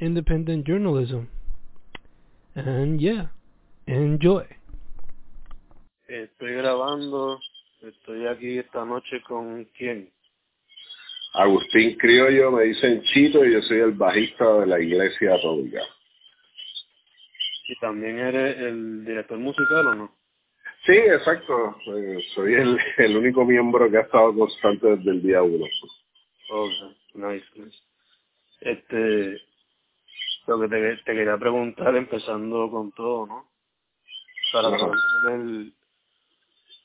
independent 0.00 0.66
journalism. 0.66 1.28
And 2.54 3.00
yeah, 3.00 3.28
enjoy. 3.86 4.46
Estoy 6.08 6.54
grabando, 6.54 7.40
estoy 7.82 8.26
aquí 8.26 8.58
esta 8.58 8.84
noche 8.84 9.20
con 9.26 9.64
quién? 9.76 10.10
Agustín 11.34 11.98
Criollo, 11.98 12.52
me 12.52 12.64
dicen 12.64 13.02
Chito 13.02 13.44
y 13.44 13.52
yo 13.52 13.60
soy 13.62 13.80
el 13.80 13.92
bajista 13.92 14.60
de 14.60 14.66
la 14.66 14.80
iglesia 14.80 15.32
católica. 15.32 15.80
¿Y 17.68 17.74
también 17.80 18.18
eres 18.18 18.58
el 18.58 19.04
director 19.04 19.38
musical 19.38 19.86
o 19.88 19.94
no? 19.94 20.16
Sí, 20.86 20.92
exacto. 20.92 21.76
Eh, 21.88 22.18
soy 22.34 22.54
el, 22.54 22.78
el 22.98 23.16
único 23.16 23.44
miembro 23.44 23.90
que 23.90 23.98
ha 23.98 24.02
estado 24.02 24.32
constante 24.34 24.96
desde 24.96 25.10
el 25.10 25.22
día 25.22 25.42
uno. 25.42 25.66
Okay, 26.48 26.96
nice, 27.14 27.46
nice. 27.56 27.78
Este, 28.60 29.40
lo 30.46 30.60
que 30.60 30.68
te, 30.68 30.96
te 30.98 31.14
quería 31.14 31.36
preguntar, 31.36 31.94
empezando 31.96 32.70
con 32.70 32.92
todo, 32.92 33.26
¿no? 33.26 33.50
Para 34.52 34.68
tratar 34.68 34.90
de 34.90 35.30
tener, 35.30 35.72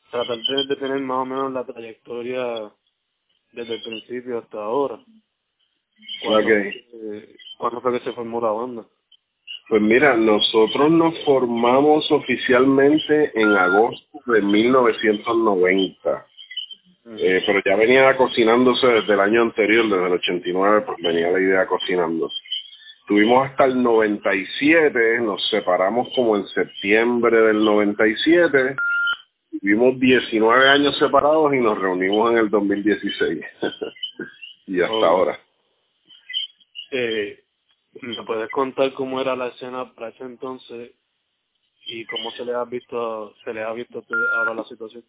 tratar 0.10 0.38
de, 0.38 0.76
tener 0.76 1.00
más 1.00 1.18
o 1.20 1.26
menos 1.26 1.54
la 1.54 1.66
trayectoria 1.66 2.72
desde 3.52 3.76
el 3.76 3.82
principio 3.84 4.40
hasta 4.40 4.58
ahora. 4.58 5.00
¿Cuándo, 6.24 6.50
eh, 6.50 7.36
¿Cuándo 7.58 7.82
fue 7.82 7.94
que 7.94 8.06
se 8.06 8.14
formó 8.14 8.42
la 8.42 8.52
banda? 8.52 8.86
Pues 9.70 9.82
mira, 9.82 10.18
nosotros 10.18 10.92
nos 10.92 11.18
formamos 11.24 12.12
oficialmente 12.12 13.32
en 13.40 13.56
agosto 13.56 14.20
de 14.26 14.42
1990. 14.42 16.26
Eh, 17.04 17.42
pero 17.46 17.62
ya 17.66 17.76
venía 17.76 18.16
cocinándose 18.16 18.86
desde 18.86 19.14
el 19.14 19.20
año 19.20 19.42
anterior, 19.42 19.86
desde 19.86 20.06
el 20.06 20.14
89, 20.14 20.84
pues 20.86 20.98
venía 21.02 21.32
la 21.32 21.40
idea 21.40 21.66
cocinándose. 21.68 22.36
Tuvimos 23.08 23.46
hasta 23.50 23.66
el 23.66 23.82
97, 23.82 25.20
nos 25.22 25.46
separamos 25.50 26.08
como 26.16 26.38
en 26.38 26.48
septiembre 26.48 27.42
del 27.42 27.64
97, 27.64 28.76
tuvimos 29.60 30.00
19 30.00 30.70
años 30.70 30.98
separados 30.98 31.54
y 31.54 31.58
nos 31.60 31.78
reunimos 31.80 32.32
en 32.32 32.38
el 32.38 32.50
2016. 32.50 33.46
y 34.68 34.82
hasta 34.82 34.96
Oh. 34.96 35.06
ahora. 35.06 35.40
Eh, 36.92 37.44
¿Me 38.02 38.24
puedes 38.24 38.50
contar 38.52 38.94
cómo 38.94 39.20
era 39.20 39.36
la 39.36 39.48
escena 39.48 39.94
para 39.94 40.10
ese 40.10 40.24
entonces 40.24 40.92
y 41.88 42.06
cómo 42.06 42.32
se 42.32 42.46
le 42.46 42.54
ha 42.54 42.64
visto, 42.64 43.34
se 43.44 43.54
le 43.54 43.62
ha 43.64 43.74
visto 43.74 44.04
ahora 44.38 44.54
la 44.54 44.64
situación? 44.66 45.04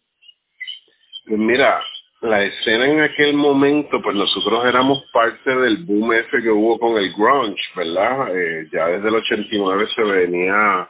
Pues 1.27 1.39
mira, 1.39 1.81
la 2.23 2.43
escena 2.43 2.87
en 2.87 3.01
aquel 3.01 3.33
momento, 3.33 4.01
pues 4.01 4.15
nosotros 4.15 4.65
éramos 4.65 5.03
parte 5.11 5.53
del 5.55 5.83
boom 5.83 6.13
ese 6.13 6.41
que 6.41 6.49
hubo 6.49 6.79
con 6.79 6.97
el 6.97 7.11
grunge, 7.13 7.61
¿verdad? 7.75 8.35
Eh, 8.35 8.67
ya 8.71 8.87
desde 8.87 9.09
el 9.09 9.15
89 9.15 9.87
se 9.93 10.03
venía 10.03 10.89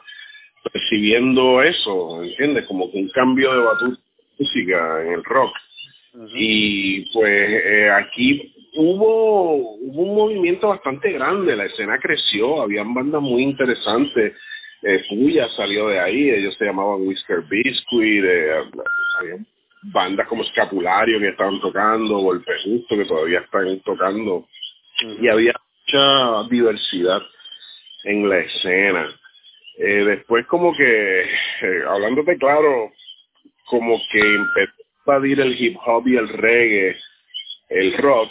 percibiendo 0.72 1.60
eso, 1.60 2.22
¿entiendes? 2.22 2.66
Como 2.66 2.90
que 2.90 2.98
un 2.98 3.08
cambio 3.08 3.52
de 3.52 3.64
batuta 3.64 4.00
música 4.38 5.02
en 5.02 5.12
el 5.12 5.24
rock. 5.24 5.52
Y 6.34 7.12
pues 7.12 7.50
eh, 7.50 7.90
aquí 7.90 8.54
hubo, 8.76 9.56
hubo 9.76 10.02
un 10.02 10.14
movimiento 10.14 10.68
bastante 10.68 11.10
grande, 11.10 11.56
la 11.56 11.64
escena 11.64 11.98
creció, 11.98 12.62
habían 12.62 12.94
bandas 12.94 13.20
muy 13.20 13.42
interesantes. 13.42 14.34
Eh, 14.82 15.04
Puya 15.08 15.48
salió 15.56 15.88
de 15.88 15.98
ahí, 15.98 16.30
ellos 16.30 16.54
se 16.56 16.66
llamaban 16.66 17.02
Whisker 17.02 17.42
Biscuit, 17.48 18.24
eh, 18.24 18.50
había 19.18 19.36
bandas 19.92 20.26
como 20.28 20.42
Escapulario 20.42 21.18
que 21.18 21.28
estaban 21.28 21.60
tocando, 21.60 22.18
Golpe 22.18 22.52
Justo 22.62 22.96
que 22.96 23.04
todavía 23.04 23.40
están 23.40 23.80
tocando, 23.80 24.46
y 25.20 25.28
había 25.28 25.52
mucha 25.52 26.48
diversidad 26.48 27.22
en 28.04 28.28
la 28.28 28.38
escena. 28.38 29.20
Eh, 29.78 30.04
después 30.04 30.46
como 30.46 30.74
que, 30.74 31.20
eh, 31.22 31.82
hablándote 31.88 32.38
claro, 32.38 32.92
como 33.66 34.00
que 34.10 34.20
empezó 34.20 34.72
a 34.72 35.16
invadir 35.16 35.40
el 35.40 35.60
hip 35.60 35.76
hop 35.84 36.06
y 36.06 36.16
el 36.16 36.28
reggae, 36.28 36.96
el 37.70 37.96
rock, 37.98 38.30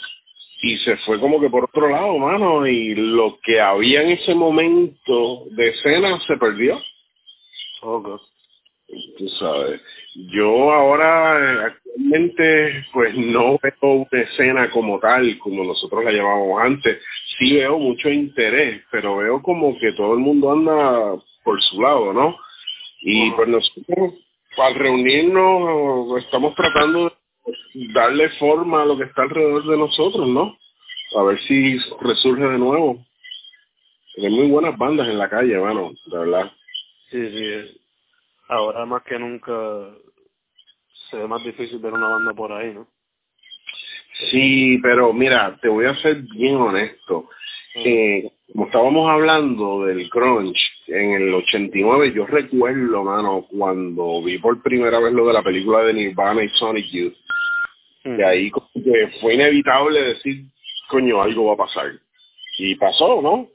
y 0.61 0.77
se 0.77 0.95
fue 0.97 1.19
como 1.19 1.41
que 1.41 1.49
por 1.49 1.65
otro 1.65 1.89
lado, 1.89 2.17
mano, 2.17 2.65
y 2.65 2.95
lo 2.95 3.37
que 3.43 3.59
había 3.59 4.01
en 4.01 4.11
ese 4.11 4.33
momento 4.33 5.45
de 5.51 5.69
escena 5.69 6.19
se 6.21 6.37
perdió. 6.37 6.81
Ok. 7.81 8.21
Tú 9.17 9.27
sabes, 9.39 9.81
yo 10.33 10.71
ahora 10.71 11.39
eh, 11.39 11.65
actualmente 11.65 12.85
pues 12.91 13.15
no 13.15 13.59
veo 13.61 14.07
una 14.11 14.21
escena 14.21 14.69
como 14.71 14.99
tal, 14.99 15.37
como 15.39 15.63
nosotros 15.63 16.03
la 16.03 16.11
llevábamos 16.11 16.61
antes, 16.61 17.01
sí 17.37 17.55
veo 17.55 17.77
mucho 17.77 18.09
interés, 18.09 18.81
pero 18.91 19.17
veo 19.17 19.41
como 19.41 19.77
que 19.77 19.93
todo 19.93 20.13
el 20.13 20.19
mundo 20.19 20.51
anda 20.51 21.15
por 21.43 21.61
su 21.61 21.81
lado, 21.81 22.13
¿no? 22.13 22.35
Y 23.01 23.31
pues 23.31 23.47
nosotros 23.47 24.13
al 24.57 24.75
reunirnos 24.75 26.23
estamos 26.23 26.55
tratando 26.55 27.13
de 27.73 27.93
darle 27.93 28.29
forma 28.39 28.83
a 28.83 28.85
lo 28.85 28.97
que 28.97 29.03
está 29.03 29.23
alrededor 29.23 29.65
de 29.65 29.77
nosotros, 29.77 30.27
¿no? 30.27 30.57
A 31.15 31.23
ver 31.23 31.39
si 31.41 31.77
resurge 32.01 32.43
de 32.43 32.57
nuevo. 32.57 33.03
Hay 34.17 34.29
muy 34.29 34.49
buenas 34.49 34.77
bandas 34.77 35.07
en 35.07 35.17
la 35.17 35.29
calle, 35.29 35.57
mano, 35.57 35.91
de 36.05 36.17
verdad. 36.17 36.51
Sí, 37.09 37.29
sí. 37.29 37.81
Ahora 38.47 38.85
más 38.85 39.03
que 39.03 39.17
nunca 39.17 39.51
se 41.13 41.19
ve 41.19 41.27
más 41.27 41.43
difícil 41.43 41.79
ver 41.79 41.93
una 41.93 42.07
banda 42.07 42.33
por 42.33 42.51
ahí, 42.51 42.73
¿no? 42.73 42.87
Sí, 44.31 44.79
pero 44.81 45.13
mira, 45.13 45.57
te 45.61 45.69
voy 45.69 45.85
a 45.85 45.95
ser 45.95 46.23
bien 46.35 46.55
honesto. 46.55 47.29
Eh, 47.75 48.29
como 48.51 48.65
estábamos 48.65 49.09
hablando 49.09 49.85
del 49.85 50.09
crunch 50.09 50.57
en 50.87 51.11
el 51.13 51.33
89, 51.33 52.13
yo 52.13 52.25
recuerdo, 52.27 53.03
mano, 53.03 53.47
cuando 53.49 54.21
vi 54.23 54.37
por 54.37 54.61
primera 54.61 54.99
vez 54.99 55.13
lo 55.13 55.25
de 55.27 55.33
la 55.33 55.41
película 55.41 55.83
de 55.83 55.93
Nirvana 55.93 56.43
y 56.43 56.49
Sonic 56.49 56.85
Youth, 56.91 57.15
Mm. 58.03 58.17
de 58.17 58.25
ahí 58.25 58.51
como 58.51 58.67
que 58.73 59.07
fue 59.21 59.35
inevitable 59.35 60.01
decir, 60.01 60.43
coño, 60.89 61.21
algo 61.21 61.45
va 61.45 61.53
a 61.53 61.67
pasar. 61.67 61.91
Y 62.57 62.75
pasó, 62.75 63.21
¿no? 63.21 63.47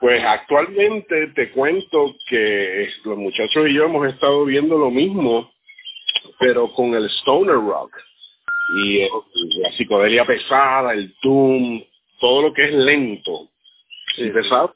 Pues 0.00 0.22
actualmente 0.24 1.28
te 1.28 1.50
cuento 1.52 2.14
que 2.28 2.88
los 3.04 3.16
muchachos 3.16 3.68
y 3.68 3.74
yo 3.74 3.84
hemos 3.84 4.06
estado 4.12 4.44
viendo 4.44 4.76
lo 4.76 4.90
mismo, 4.90 5.50
pero 6.38 6.72
con 6.72 6.94
el 6.94 7.06
stoner 7.06 7.56
rock 7.56 7.96
y 8.76 8.98
eh, 8.98 9.10
la 9.62 9.70
psicodelia 9.72 10.24
pesada, 10.24 10.92
el 10.92 11.14
doom, 11.22 11.82
todo 12.20 12.42
lo 12.42 12.52
que 12.52 12.64
es 12.64 12.72
lento 12.72 13.48
Sí, 14.14 14.24
y 14.24 14.30
pesado, 14.30 14.74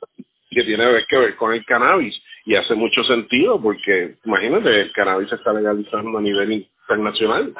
que 0.50 0.64
tiene 0.64 0.84
que 1.08 1.18
ver 1.18 1.36
con 1.36 1.52
el 1.52 1.64
cannabis. 1.64 2.20
Y 2.44 2.56
hace 2.56 2.74
mucho 2.74 3.02
sentido 3.04 3.60
porque, 3.60 4.16
imagínate, 4.24 4.80
el 4.80 4.92
cannabis 4.92 5.28
se 5.28 5.36
está 5.36 5.52
legalizando 5.52 6.18
a 6.18 6.20
nivel 6.20 6.52
internacional. 6.52 7.54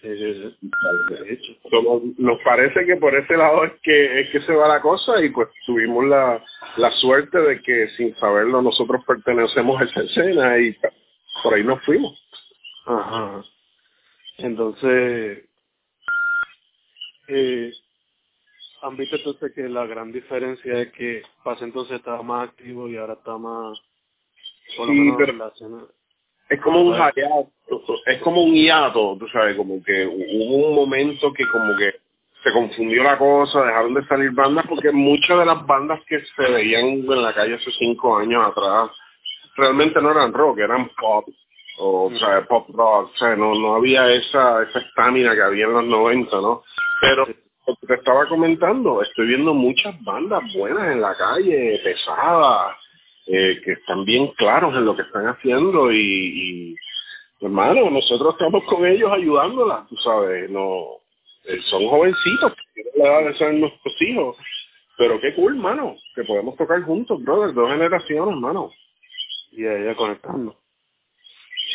Sí. 0.00 0.08
De 0.08 1.32
hecho. 1.32 1.52
Nos 2.18 2.40
parece 2.42 2.84
que 2.86 2.96
por 2.96 3.14
ese 3.14 3.36
lado 3.36 3.64
es 3.64 3.72
que 3.82 4.20
es 4.20 4.30
que 4.30 4.40
se 4.42 4.52
va 4.52 4.68
la 4.68 4.80
cosa 4.80 5.22
y 5.24 5.30
pues 5.30 5.48
tuvimos 5.64 6.04
la, 6.06 6.42
la 6.76 6.90
suerte 6.92 7.38
de 7.38 7.60
que 7.62 7.88
sin 7.96 8.14
saberlo 8.16 8.62
nosotros 8.62 9.02
pertenecemos 9.06 9.80
a 9.80 9.84
esa 9.84 10.02
escena 10.02 10.58
y 10.58 10.76
por 11.42 11.54
ahí 11.54 11.64
nos 11.64 11.82
fuimos. 11.84 12.25
Ajá. 12.86 13.42
Entonces, 14.38 15.44
eh, 17.28 17.72
han 18.82 18.96
visto 18.96 19.16
entonces 19.16 19.52
que 19.54 19.68
la 19.68 19.86
gran 19.86 20.12
diferencia 20.12 20.80
es 20.80 20.92
que 20.92 21.22
Paz 21.42 21.60
entonces 21.62 21.96
estaba 21.96 22.22
más 22.22 22.48
activo 22.48 22.88
y 22.88 22.96
ahora 22.96 23.14
está 23.14 23.36
más, 23.38 23.78
por 24.76 24.86
lo 24.86 24.92
Sí, 24.92 25.00
menos 25.00 25.16
pero-. 25.18 25.88
Es 26.48 26.60
como 26.60 26.80
un 26.80 26.94
hiato, 26.94 27.50
es 28.06 28.22
como 28.22 28.42
un 28.44 28.54
hiato, 28.54 29.16
tú 29.18 29.26
sabes, 29.28 29.56
como 29.56 29.82
que 29.82 30.06
hubo 30.06 30.68
un 30.68 30.74
momento 30.76 31.32
que 31.32 31.44
como 31.48 31.76
que 31.76 31.96
se 32.44 32.52
confundió 32.52 33.02
la 33.02 33.18
cosa, 33.18 33.64
dejaron 33.64 33.94
de 33.94 34.06
salir 34.06 34.30
bandas 34.30 34.64
porque 34.68 34.92
muchas 34.92 35.40
de 35.40 35.44
las 35.44 35.66
bandas 35.66 36.00
que 36.06 36.20
se 36.20 36.52
veían 36.52 36.86
en 36.86 37.22
la 37.22 37.34
calle 37.34 37.54
hace 37.54 37.72
cinco 37.72 38.18
años 38.18 38.46
atrás 38.46 38.90
realmente 39.56 40.00
no 40.00 40.12
eran 40.12 40.32
rock, 40.32 40.58
eran 40.58 40.88
pop, 40.90 41.26
o, 41.78 42.06
o 42.06 42.18
sea, 42.18 42.46
pop 42.46 42.68
rock, 42.72 43.10
o 43.14 43.16
sea, 43.18 43.36
no, 43.36 43.54
no 43.54 43.74
había 43.74 44.10
esa 44.12 44.62
esa 44.62 44.78
estamina 44.78 45.34
que 45.34 45.42
había 45.42 45.66
en 45.66 45.72
los 45.72 45.84
90, 45.84 46.40
¿no? 46.40 46.62
Pero 47.00 47.26
te 47.26 47.94
estaba 47.94 48.28
comentando, 48.28 49.02
estoy 49.02 49.26
viendo 49.26 49.52
muchas 49.52 49.94
bandas 50.04 50.40
buenas 50.54 50.92
en 50.92 51.00
la 51.00 51.14
calle, 51.16 51.80
pesadas, 51.82 52.76
eh, 53.26 53.60
que 53.64 53.72
están 53.72 54.04
bien 54.04 54.28
claros 54.36 54.74
en 54.74 54.84
lo 54.84 54.94
que 54.94 55.02
están 55.02 55.26
haciendo 55.26 55.90
y, 55.90 55.98
y 55.98 56.76
hermano, 57.40 57.90
nosotros 57.90 58.34
estamos 58.34 58.62
con 58.64 58.86
ellos 58.86 59.10
ayudándolas, 59.12 59.88
tú 59.88 59.96
sabes, 59.96 60.48
no 60.48 61.00
eh, 61.44 61.60
son 61.70 61.86
jovencitos, 61.88 62.52
la 62.96 63.04
edad 63.04 63.26
de 63.26 63.38
ser 63.38 63.54
nuestros 63.54 64.02
hijos, 64.02 64.36
pero 64.96 65.20
qué 65.20 65.34
cool, 65.34 65.56
hermano, 65.56 65.96
que 66.14 66.24
podemos 66.24 66.56
tocar 66.56 66.82
juntos, 66.82 67.22
brother, 67.22 67.52
dos 67.52 67.70
generaciones, 67.70 68.34
hermano. 68.34 68.70
Y 69.52 69.64
ella 69.64 69.94
conectando. 69.94 70.56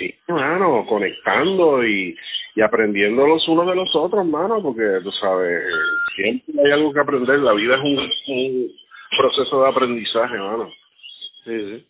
Sí, 0.01 0.15
hermano, 0.25 0.83
conectando 0.87 1.85
y, 1.85 2.17
y 2.55 2.61
aprendiendo 2.61 3.27
los 3.27 3.47
unos 3.47 3.67
de 3.67 3.75
los 3.75 3.95
otros, 3.95 4.25
hermano, 4.25 4.59
porque 4.63 4.99
tú 5.03 5.11
sabes, 5.11 5.63
siempre 6.15 6.55
hay 6.65 6.71
algo 6.71 6.91
que 6.91 6.99
aprender, 6.99 7.37
la 7.37 7.53
vida 7.53 7.75
es 7.75 7.81
un, 7.83 7.99
un 8.35 8.71
proceso 9.15 9.61
de 9.61 9.69
aprendizaje, 9.69 10.33
hermano. 10.33 10.71
Sí, 11.43 11.59
sí. 11.59 11.87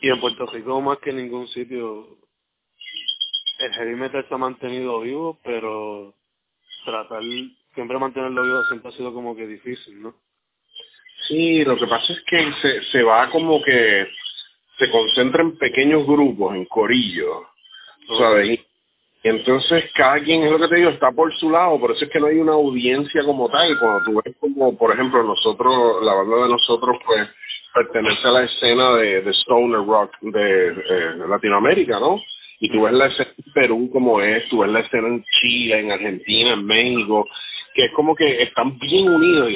Y 0.00 0.08
en 0.08 0.18
Puerto 0.18 0.44
Rico 0.46 0.80
más 0.80 0.98
que 0.98 1.10
en 1.10 1.18
ningún 1.18 1.46
sitio 1.48 2.18
el 3.60 3.72
heavy 3.74 3.94
metal 3.94 4.26
se 4.28 4.34
ha 4.34 4.38
mantenido 4.38 5.00
vivo, 5.00 5.38
pero 5.44 6.12
tratar 6.84 7.22
siempre 7.76 7.96
mantenerlo 7.96 8.42
vivo 8.42 8.64
siempre 8.64 8.88
ha 8.88 8.96
sido 8.96 9.14
como 9.14 9.36
que 9.36 9.46
difícil, 9.46 10.02
¿no? 10.02 10.16
Sí, 11.28 11.64
lo 11.64 11.76
que 11.76 11.86
pasa 11.86 12.12
es 12.12 12.20
que 12.22 12.52
se, 12.60 12.82
se 12.90 13.02
va 13.04 13.30
como 13.30 13.62
que 13.62 14.08
se 14.80 14.90
concentra 14.90 15.42
en 15.42 15.58
pequeños 15.58 16.06
grupos, 16.06 16.54
en 16.54 16.64
corillos, 16.64 17.44
¿sabes? 18.18 18.58
Y 19.22 19.28
entonces 19.28 19.84
cada 19.94 20.18
quien, 20.20 20.42
es 20.42 20.50
lo 20.50 20.58
que 20.58 20.68
te 20.68 20.76
digo, 20.76 20.90
está 20.90 21.12
por 21.12 21.32
su 21.36 21.50
lado, 21.50 21.78
por 21.78 21.90
eso 21.90 22.06
es 22.06 22.10
que 22.10 22.18
no 22.18 22.26
hay 22.28 22.38
una 22.38 22.54
audiencia 22.54 23.22
como 23.22 23.50
tal. 23.50 23.78
Cuando 23.78 24.04
tú 24.04 24.22
ves 24.24 24.34
como, 24.40 24.76
por 24.78 24.94
ejemplo, 24.94 25.22
nosotros, 25.22 26.02
la 26.02 26.14
banda 26.14 26.44
de 26.44 26.48
nosotros, 26.48 26.96
pues, 27.04 27.28
pertenece 27.74 28.26
a 28.26 28.30
la 28.30 28.44
escena 28.44 28.94
de, 28.94 29.20
de 29.20 29.30
Stoner 29.34 29.84
Rock 29.84 30.12
de, 30.22 30.68
eh, 30.68 31.14
Latinoamérica, 31.28 32.00
¿no? 32.00 32.18
Y 32.60 32.70
tú 32.70 32.82
ves 32.82 32.94
la 32.94 33.06
escena 33.06 33.30
en 33.36 33.52
Perú 33.52 33.90
como 33.92 34.22
es, 34.22 34.48
tú 34.48 34.60
ves 34.60 34.70
la 34.70 34.80
escena 34.80 35.08
en 35.08 35.22
Chile, 35.40 35.80
en 35.80 35.92
Argentina, 35.92 36.54
en 36.54 36.64
México, 36.64 37.28
que 37.74 37.84
es 37.84 37.92
como 37.92 38.16
que 38.16 38.42
están 38.42 38.78
bien 38.78 39.08
unidos, 39.08 39.52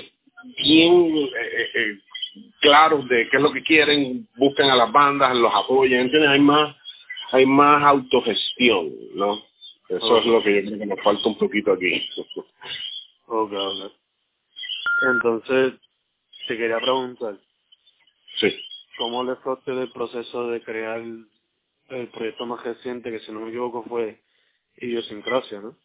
bien 0.58 1.16
eh, 1.16 1.70
eh, 1.74 1.98
claros 2.60 3.08
de 3.08 3.28
qué 3.28 3.36
es 3.36 3.42
lo 3.42 3.52
que 3.52 3.62
quieren, 3.62 4.28
buscan 4.36 4.70
a 4.70 4.76
las 4.76 4.90
bandas, 4.90 5.36
los 5.36 5.52
apoyan, 5.54 6.00
¿entiendes? 6.00 6.30
Hay 6.30 6.40
más, 6.40 6.76
hay 7.32 7.46
más 7.46 7.82
autogestión, 7.84 8.90
¿no? 9.14 9.42
Eso 9.88 10.18
es 10.18 10.26
lo 10.26 10.42
que 10.42 10.62
yo 10.62 10.68
creo 10.68 10.78
que 10.78 10.86
nos 10.86 11.00
falta 11.02 11.28
un 11.28 11.38
poquito 11.38 11.72
aquí. 11.72 12.08
ok, 13.26 13.52
ok. 13.52 13.92
Entonces, 15.02 15.74
te 16.48 16.56
quería 16.56 16.78
preguntar. 16.78 17.36
Sí. 18.36 18.54
¿Cómo 18.96 19.24
le 19.24 19.36
fue 19.36 19.56
el 19.66 19.90
proceso 19.92 20.48
de 20.48 20.62
crear 20.62 21.02
el 21.88 22.08
proyecto 22.08 22.46
más 22.46 22.62
reciente, 22.64 23.10
que 23.10 23.20
si 23.20 23.32
no 23.32 23.40
me 23.40 23.48
equivoco 23.48 23.84
fue 23.84 24.20
Idiosincrasia, 24.76 25.60
¿no? 25.60 25.76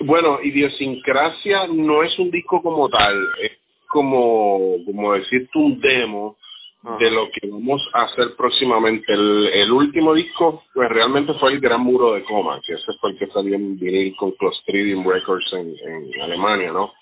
Bueno, 0.00 0.40
Idiosincrasia 0.42 1.66
no 1.68 2.02
es 2.02 2.18
un 2.18 2.30
disco 2.30 2.62
como 2.62 2.88
tal, 2.88 3.16
es 3.40 3.51
como, 3.92 4.76
como 4.86 5.12
decirte 5.12 5.58
un 5.58 5.80
demo 5.80 6.36
de 6.98 7.10
lo 7.10 7.30
que 7.30 7.46
vamos 7.48 7.80
a 7.92 8.04
hacer 8.04 8.34
próximamente. 8.36 9.12
El, 9.12 9.50
el 9.52 9.70
último 9.70 10.14
disco, 10.14 10.64
pues 10.74 10.88
realmente 10.88 11.34
fue 11.34 11.52
el 11.52 11.60
Gran 11.60 11.82
Muro 11.82 12.14
de 12.14 12.24
Coma, 12.24 12.60
que 12.66 12.74
ese 12.74 12.92
fue 13.00 13.10
el 13.10 13.18
que 13.18 13.28
salió 13.28 13.54
en 13.54 13.78
vinil 13.78 14.16
con 14.16 14.32
Clostridium 14.32 15.06
Records 15.06 15.52
en, 15.52 15.74
en 15.78 16.22
Alemania, 16.22 16.72
¿no? 16.72 16.92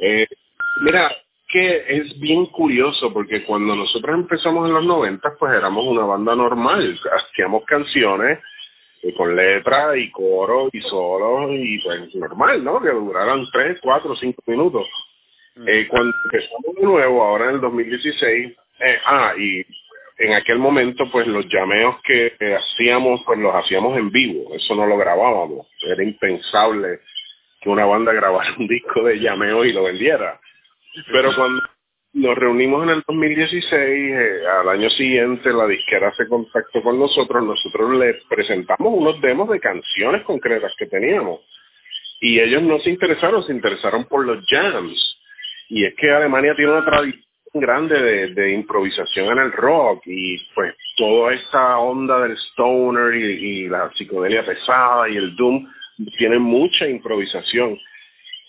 Eh, 0.00 0.26
mira, 0.82 1.10
que 1.48 1.84
es 1.88 2.18
bien 2.20 2.46
curioso 2.46 3.12
porque 3.12 3.44
cuando 3.44 3.74
nosotros 3.74 4.14
empezamos 4.14 4.68
en 4.68 4.74
los 4.74 4.84
90, 4.84 5.36
pues 5.38 5.54
éramos 5.54 5.86
una 5.86 6.04
banda 6.04 6.34
normal, 6.34 6.98
hacíamos 7.16 7.64
canciones 7.64 8.40
eh, 9.02 9.14
con 9.14 9.34
letra 9.34 9.96
y 9.96 10.10
coro 10.10 10.68
y 10.72 10.80
solo 10.82 11.54
y 11.54 11.80
pues 11.82 12.14
normal, 12.14 12.62
¿no? 12.62 12.80
Que 12.80 12.90
duraran 12.90 13.46
3, 13.50 13.78
4, 13.80 14.16
5 14.16 14.42
minutos. 14.46 14.86
Eh, 15.66 15.88
cuando 15.88 16.14
empezamos 16.24 16.74
de 16.76 16.82
nuevo, 16.82 17.22
ahora 17.22 17.46
en 17.46 17.56
el 17.56 17.60
2016, 17.60 18.56
eh, 18.80 18.98
ah, 19.04 19.34
y 19.36 19.64
en 20.18 20.34
aquel 20.34 20.58
momento, 20.58 21.10
pues 21.10 21.26
los 21.26 21.48
llameos 21.48 21.96
que 22.02 22.32
hacíamos, 22.54 23.22
pues 23.24 23.38
los 23.38 23.54
hacíamos 23.54 23.96
en 23.98 24.10
vivo, 24.10 24.54
eso 24.54 24.74
no 24.74 24.86
lo 24.86 24.96
grabábamos, 24.96 25.66
era 25.82 26.02
impensable 26.02 27.00
que 27.60 27.68
una 27.70 27.86
banda 27.86 28.12
grabara 28.12 28.54
un 28.58 28.68
disco 28.68 29.02
de 29.02 29.18
llameo 29.20 29.64
y 29.64 29.72
lo 29.72 29.84
vendiera. 29.84 30.40
Pero 31.12 31.34
cuando 31.34 31.62
nos 32.14 32.36
reunimos 32.36 32.84
en 32.84 32.90
el 32.90 33.04
2016, 33.06 33.72
eh, 33.72 34.40
al 34.60 34.68
año 34.68 34.90
siguiente 34.90 35.52
la 35.52 35.66
disquera 35.66 36.12
se 36.14 36.26
contactó 36.26 36.82
con 36.82 36.98
nosotros, 36.98 37.44
nosotros 37.44 37.94
les 37.96 38.24
presentamos 38.24 38.92
unos 38.92 39.20
demos 39.20 39.48
de 39.48 39.60
canciones 39.60 40.22
concretas 40.22 40.72
que 40.78 40.86
teníamos. 40.86 41.40
Y 42.20 42.40
ellos 42.40 42.62
no 42.62 42.80
se 42.80 42.90
interesaron, 42.90 43.44
se 43.44 43.52
interesaron 43.52 44.04
por 44.04 44.24
los 44.24 44.44
jams 44.46 45.17
y 45.68 45.84
es 45.84 45.94
que 45.96 46.10
Alemania 46.10 46.54
tiene 46.56 46.72
una 46.72 46.84
tradición 46.84 47.24
grande 47.54 48.28
de, 48.34 48.52
improvisación 48.52 49.26
en 49.32 49.38
el 49.38 49.52
rock 49.52 50.02
y 50.06 50.38
pues 50.54 50.74
toda 50.96 51.34
esta 51.34 51.78
onda 51.78 52.20
del 52.20 52.36
stoner 52.36 53.14
y, 53.14 53.68
la 53.68 53.90
psicodelia 53.94 54.44
pesada 54.44 55.08
y 55.08 55.16
el 55.16 55.36
doom 55.36 55.66
tienen 56.16 56.42
mucha 56.42 56.86
improvisación. 56.88 57.78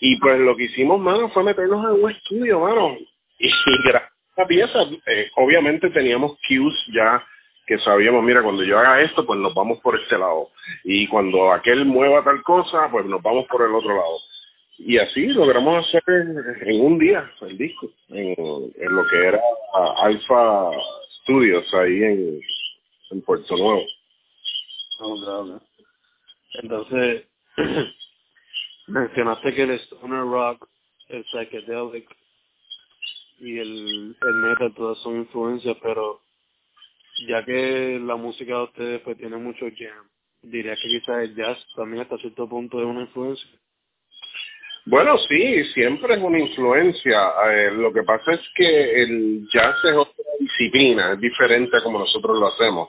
Y 0.00 0.16
pues 0.16 0.38
lo 0.38 0.56
que 0.56 0.64
hicimos, 0.64 0.98
mano, 1.00 1.28
fue 1.30 1.44
meternos 1.44 1.84
en 1.84 2.02
un 2.02 2.10
estudio, 2.10 2.60
mano, 2.60 2.96
y, 3.38 3.48
la 4.36 4.46
pieza. 4.46 4.82
Eh, 5.06 5.30
obviamente 5.36 5.90
teníamos 5.90 6.38
cues 6.48 6.74
ya 6.94 7.22
que 7.66 7.78
sabíamos, 7.78 8.24
mira, 8.24 8.42
cuando 8.42 8.64
yo 8.64 8.78
haga 8.78 9.02
esto, 9.02 9.26
pues 9.26 9.38
nos 9.38 9.54
vamos 9.54 9.78
por 9.80 9.98
este 10.00 10.18
lado. 10.18 10.48
Y 10.84 11.06
cuando 11.06 11.52
aquel 11.52 11.84
mueva 11.84 12.24
tal 12.24 12.42
cosa, 12.42 12.88
pues 12.90 13.04
nos 13.06 13.22
vamos 13.22 13.46
por 13.46 13.62
el 13.62 13.74
otro 13.74 13.94
lado 13.94 14.18
y 14.82 14.96
así 14.96 15.26
logramos 15.26 15.86
hacer 15.86 16.02
en 16.08 16.80
un 16.80 16.98
día 16.98 17.30
el 17.42 17.58
disco 17.58 17.90
en, 18.08 18.34
lo 18.38 19.06
que 19.08 19.26
era 19.26 19.40
Alpha 19.98 20.70
Studios 21.22 21.72
ahí 21.74 22.02
en, 22.02 22.40
Puerto 23.26 23.56
Nuevo. 23.56 23.82
Entonces, 26.62 27.26
mencionaste 28.86 29.54
que 29.54 29.62
el 29.62 29.70
stoner 29.80 30.24
rock, 30.24 30.66
el 31.08 31.24
psychedelic 31.26 32.08
y 33.40 33.58
el, 33.58 34.16
el 34.22 34.34
metal 34.34 34.72
todas 34.74 34.98
son 34.98 35.16
influencias, 35.16 35.76
pero 35.82 36.20
ya 37.28 37.44
que 37.44 38.00
la 38.02 38.16
música 38.16 38.56
de 38.56 38.62
ustedes 38.62 39.00
pues 39.02 39.18
tiene 39.18 39.36
mucho 39.36 39.66
jam, 39.76 40.08
diría 40.40 40.74
que 40.76 40.88
quizás 40.88 41.24
el 41.24 41.34
jazz 41.34 41.58
también 41.76 42.02
hasta 42.02 42.16
cierto 42.16 42.48
punto 42.48 42.80
es 42.80 42.86
una 42.86 43.02
influencia. 43.02 43.59
Bueno, 44.86 45.18
sí, 45.18 45.64
siempre 45.74 46.14
es 46.14 46.20
una 46.20 46.38
influencia. 46.38 47.32
Eh, 47.52 47.70
lo 47.72 47.92
que 47.92 48.02
pasa 48.02 48.32
es 48.32 48.40
que 48.54 49.02
el 49.02 49.46
jazz 49.52 49.76
es 49.84 49.94
otra 49.94 50.24
disciplina, 50.38 51.12
es 51.12 51.20
diferente 51.20 51.76
a 51.76 51.82
como 51.82 51.98
nosotros 51.98 52.38
lo 52.38 52.48
hacemos. 52.48 52.88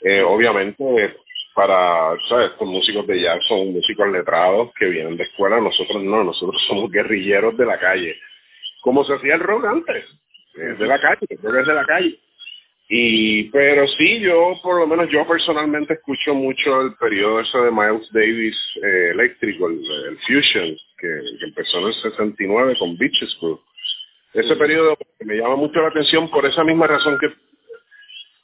Eh, 0.00 0.22
obviamente, 0.22 1.16
para, 1.54 2.16
¿sabes? 2.28 2.52
Los 2.60 2.68
músicos 2.68 3.06
de 3.06 3.20
jazz 3.20 3.38
son 3.48 3.72
músicos 3.72 4.08
letrados 4.08 4.72
que 4.78 4.86
vienen 4.86 5.16
de 5.16 5.24
escuela, 5.24 5.60
nosotros 5.60 6.02
no, 6.02 6.24
nosotros 6.24 6.62
somos 6.68 6.90
guerrilleros 6.90 7.56
de 7.56 7.66
la 7.66 7.78
calle. 7.78 8.16
Como 8.80 9.04
se 9.04 9.14
hacía 9.14 9.34
el 9.34 9.40
rock 9.40 9.64
antes, 9.66 10.04
de 10.54 10.86
la 10.86 11.00
calle, 11.00 11.26
es 11.30 11.40
de 11.42 11.74
la 11.74 11.84
calle. 11.84 12.18
Y, 12.88 13.44
pero 13.50 13.86
sí, 13.86 14.20
yo, 14.20 14.54
por 14.62 14.80
lo 14.80 14.86
menos 14.86 15.10
yo 15.10 15.26
personalmente 15.26 15.94
escucho 15.94 16.34
mucho 16.34 16.80
el 16.80 16.94
periodo 16.94 17.40
ese 17.40 17.58
de 17.58 17.70
Miles 17.70 18.08
Davis 18.12 18.56
eh, 18.82 19.10
eléctrico, 19.12 19.68
el, 19.68 19.78
el 20.08 20.18
Fusion, 20.26 20.74
que, 20.98 21.08
que, 21.38 21.44
empezó 21.44 21.78
en 21.78 21.86
el 21.86 21.94
69 21.94 22.76
con 22.78 22.96
Beaches 22.96 23.36
Crew. 23.40 23.60
Ese 24.34 24.56
periodo 24.56 24.96
me 25.20 25.36
llama 25.36 25.56
mucho 25.56 25.80
la 25.80 25.88
atención 25.88 26.30
por 26.30 26.44
esa 26.44 26.62
misma 26.64 26.86
razón 26.86 27.18
que, 27.18 27.32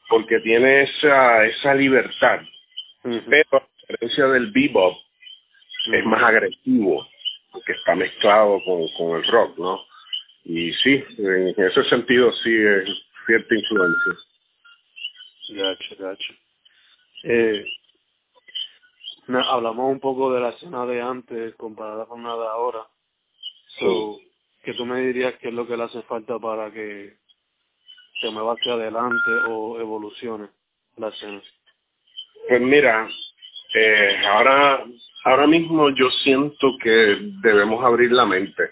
porque 0.09 0.41
tiene 0.41 0.83
esa, 0.83 1.45
esa 1.45 1.75
libertad. 1.75 2.41
Pero 3.03 3.49
a 3.53 3.69
diferencia 3.81 4.27
del 4.29 4.51
bebop, 4.51 4.97
es 5.93 6.05
más 6.07 6.23
agresivo, 6.23 7.07
porque 7.53 7.73
está 7.73 7.95
mezclado 7.95 8.59
con, 8.65 8.89
con 8.97 9.19
el 9.19 9.25
rock, 9.31 9.59
¿no? 9.59 9.85
Y 10.45 10.73
sí, 10.75 11.05
en 11.19 11.55
ese 11.57 11.85
sentido 11.85 12.33
sí 12.33 12.55
es 12.55 12.89
cierta 13.27 13.55
influencia. 13.55 14.13
Gacho, 15.51 15.97
gacho. 15.99 16.35
Eh, 17.25 17.65
hablamos 19.29 19.91
un 19.91 20.01
poco 20.01 20.33
de 20.33 20.41
la 20.41 20.51
escena 20.51 20.87
de 20.87 21.01
antes 21.01 21.55
comparada 21.57 22.07
con 22.07 22.23
la 22.23 22.37
de 22.37 22.47
ahora. 22.47 22.87
So, 23.79 24.19
¿Qué 24.63 24.73
tú 24.73 24.87
me 24.87 25.01
dirías 25.01 25.35
que 25.35 25.49
es 25.49 25.55
lo 25.55 25.67
que 25.67 25.77
le 25.77 25.85
hace 25.85 26.03
falta 26.03 26.39
para 26.39 26.71
que 26.73 27.17
se 28.21 28.31
mueva 28.31 28.55
hacia 28.55 28.73
adelante 28.73 29.31
o 29.51 29.79
evolucione 29.79 30.49
la 30.97 31.09
escena? 31.09 31.43
Pues 32.49 32.61
mira, 32.63 33.07
eh, 33.75 34.23
ahora, 34.27 34.85
ahora 35.25 35.47
mismo 35.47 35.91
yo 35.91 36.09
siento 36.23 36.73
que 36.83 37.19
debemos 37.43 37.85
abrir 37.85 38.13
la 38.13 38.25
mente 38.25 38.71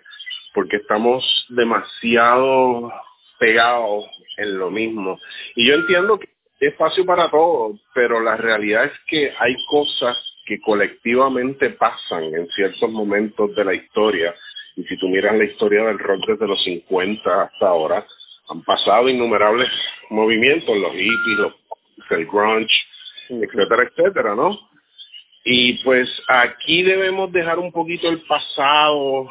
porque 0.55 0.77
estamos 0.77 1.25
demasiado 1.51 2.93
pegados 3.39 4.07
en 4.39 4.59
lo 4.59 4.71
mismo. 4.71 5.19
Y 5.57 5.69
yo 5.69 5.75
entiendo 5.75 6.19
que 6.19 6.29
hay 6.61 6.69
espacio 6.69 7.05
para 7.05 7.31
todo, 7.31 7.79
pero 7.95 8.21
la 8.21 8.37
realidad 8.37 8.85
es 8.85 8.93
que 9.07 9.33
hay 9.39 9.57
cosas 9.69 10.17
que 10.45 10.61
colectivamente 10.61 11.71
pasan 11.71 12.25
en 12.25 12.49
ciertos 12.49 12.91
momentos 12.91 13.55
de 13.55 13.65
la 13.65 13.75
historia. 13.75 14.35
Y 14.77 14.85
si 14.85 14.97
tú 14.97 15.09
miras 15.09 15.37
la 15.37 15.45
historia 15.45 15.85
del 15.85 15.99
rock 15.99 16.27
desde 16.29 16.47
los 16.47 16.63
50 16.65 17.43
hasta 17.43 17.69
ahora, 17.69 18.07
han 18.49 18.63
pasado 18.63 19.09
innumerables 19.09 19.69
movimientos, 20.11 20.77
los 20.77 20.93
hippies, 20.93 21.39
los, 21.39 21.55
el 22.11 22.27
grunge, 22.27 22.75
etcétera, 23.29 23.89
etcétera, 23.91 24.35
¿no? 24.35 24.59
Y 25.45 25.83
pues 25.85 26.09
aquí 26.29 26.83
debemos 26.83 27.33
dejar 27.33 27.59
un 27.59 27.73
poquito 27.73 28.09
el 28.09 28.21
pasado 28.23 29.29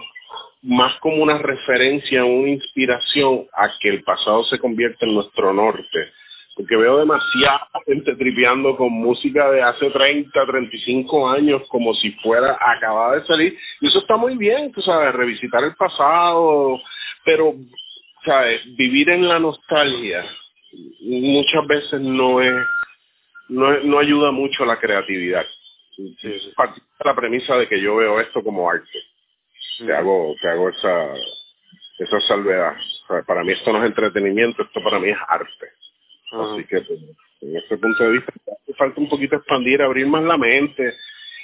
más 0.63 0.95
como 0.99 1.23
una 1.23 1.37
referencia, 1.37 2.23
una 2.23 2.49
inspiración 2.49 3.47
a 3.53 3.71
que 3.79 3.89
el 3.89 4.03
pasado 4.03 4.43
se 4.45 4.59
convierta 4.59 5.05
en 5.05 5.15
nuestro 5.15 5.53
norte. 5.53 6.11
Porque 6.55 6.75
veo 6.75 6.97
demasiada 6.97 7.69
gente 7.85 8.15
tripeando 8.15 8.75
con 8.75 8.91
música 8.91 9.49
de 9.51 9.61
hace 9.61 9.89
30, 9.89 10.45
35 10.45 11.29
años 11.29 11.61
como 11.69 11.93
si 11.93 12.11
fuera 12.23 12.57
acabada 12.59 13.19
de 13.19 13.25
salir. 13.25 13.57
Y 13.79 13.87
eso 13.87 13.99
está 13.99 14.17
muy 14.17 14.35
bien, 14.37 14.71
tú 14.71 14.81
sabes, 14.81 15.13
revisitar 15.13 15.63
el 15.63 15.75
pasado, 15.75 16.79
pero, 17.23 17.53
sabes, 18.25 18.61
vivir 18.75 19.09
en 19.09 19.27
la 19.27 19.39
nostalgia 19.39 20.25
muchas 21.01 21.67
veces 21.67 22.01
no 22.01 22.41
es, 22.41 22.53
no, 23.49 23.77
no 23.79 23.99
ayuda 23.99 24.31
mucho 24.31 24.63
a 24.63 24.67
la 24.67 24.79
creatividad. 24.79 25.45
Es 26.23 26.53
la 27.03 27.15
premisa 27.15 27.57
de 27.57 27.67
que 27.67 27.81
yo 27.81 27.95
veo 27.97 28.19
esto 28.19 28.43
como 28.43 28.69
arte 28.69 28.99
te 29.85 29.93
hago, 29.93 30.35
te 30.41 30.49
hago 30.49 30.69
esa, 30.69 31.13
esa 31.99 32.19
salvedad. 32.21 32.75
para 33.25 33.43
mí 33.43 33.53
esto 33.53 33.71
no 33.71 33.79
es 33.79 33.85
entretenimiento, 33.85 34.63
esto 34.63 34.83
para 34.83 34.99
mí 34.99 35.09
es 35.09 35.17
arte. 35.27 35.69
Así 36.31 36.63
que 36.65 36.81
pues, 36.81 36.99
en 37.41 37.57
ese 37.57 37.77
punto 37.77 38.03
de 38.03 38.11
vista 38.11 38.33
falta 38.77 39.01
un 39.01 39.09
poquito 39.09 39.35
expandir, 39.35 39.81
abrir 39.81 40.07
más 40.07 40.23
la 40.23 40.37
mente, 40.37 40.93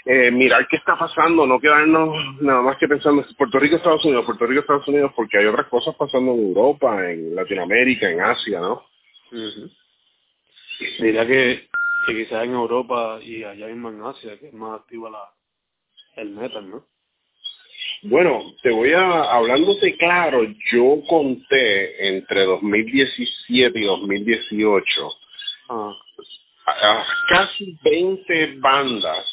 eh, 0.06 0.32
mirar 0.32 0.68
qué 0.68 0.78
está 0.78 0.98
pasando, 0.98 1.46
no 1.46 1.60
quedarnos 1.60 2.42
nada 2.42 2.62
más 2.62 2.78
que 2.78 2.88
pensando 2.88 3.22
en 3.22 3.36
Puerto 3.36 3.60
Rico, 3.60 3.76
Estados 3.76 4.06
Unidos, 4.06 4.26
Puerto 4.26 4.46
Rico, 4.46 4.62
Estados 4.62 4.88
Unidos, 4.88 5.12
porque 5.16 5.38
hay 5.38 5.46
otras 5.46 5.68
cosas 5.68 5.96
pasando 5.96 6.34
en 6.34 6.48
Europa, 6.48 7.12
en 7.12 7.36
Latinoamérica, 7.36 8.10
en 8.10 8.22
Asia, 8.22 8.60
¿no? 8.62 8.86
Diría 11.00 11.28
que, 11.28 11.68
que 12.06 12.16
quizás 12.16 12.46
en 12.46 12.54
Europa 12.54 13.20
y 13.22 13.44
allá 13.44 13.68
mismo 13.68 13.90
en 13.90 14.02
Asia, 14.02 14.40
que 14.40 14.48
es 14.48 14.54
más 14.54 14.80
activa 14.80 15.10
la, 15.10 15.30
el 16.16 16.30
metal, 16.30 16.70
¿no? 16.70 16.86
Bueno, 18.04 18.54
te 18.62 18.72
voy 18.72 18.94
a, 18.94 19.24
hablándote 19.24 19.98
claro, 19.98 20.44
yo 20.72 21.02
conté 21.08 22.08
entre 22.16 22.44
2017 22.44 23.80
y 23.80 23.84
2018 23.84 25.12
ah. 25.70 25.94
casi 27.28 27.76
20 27.84 28.58
bandas 28.60 29.26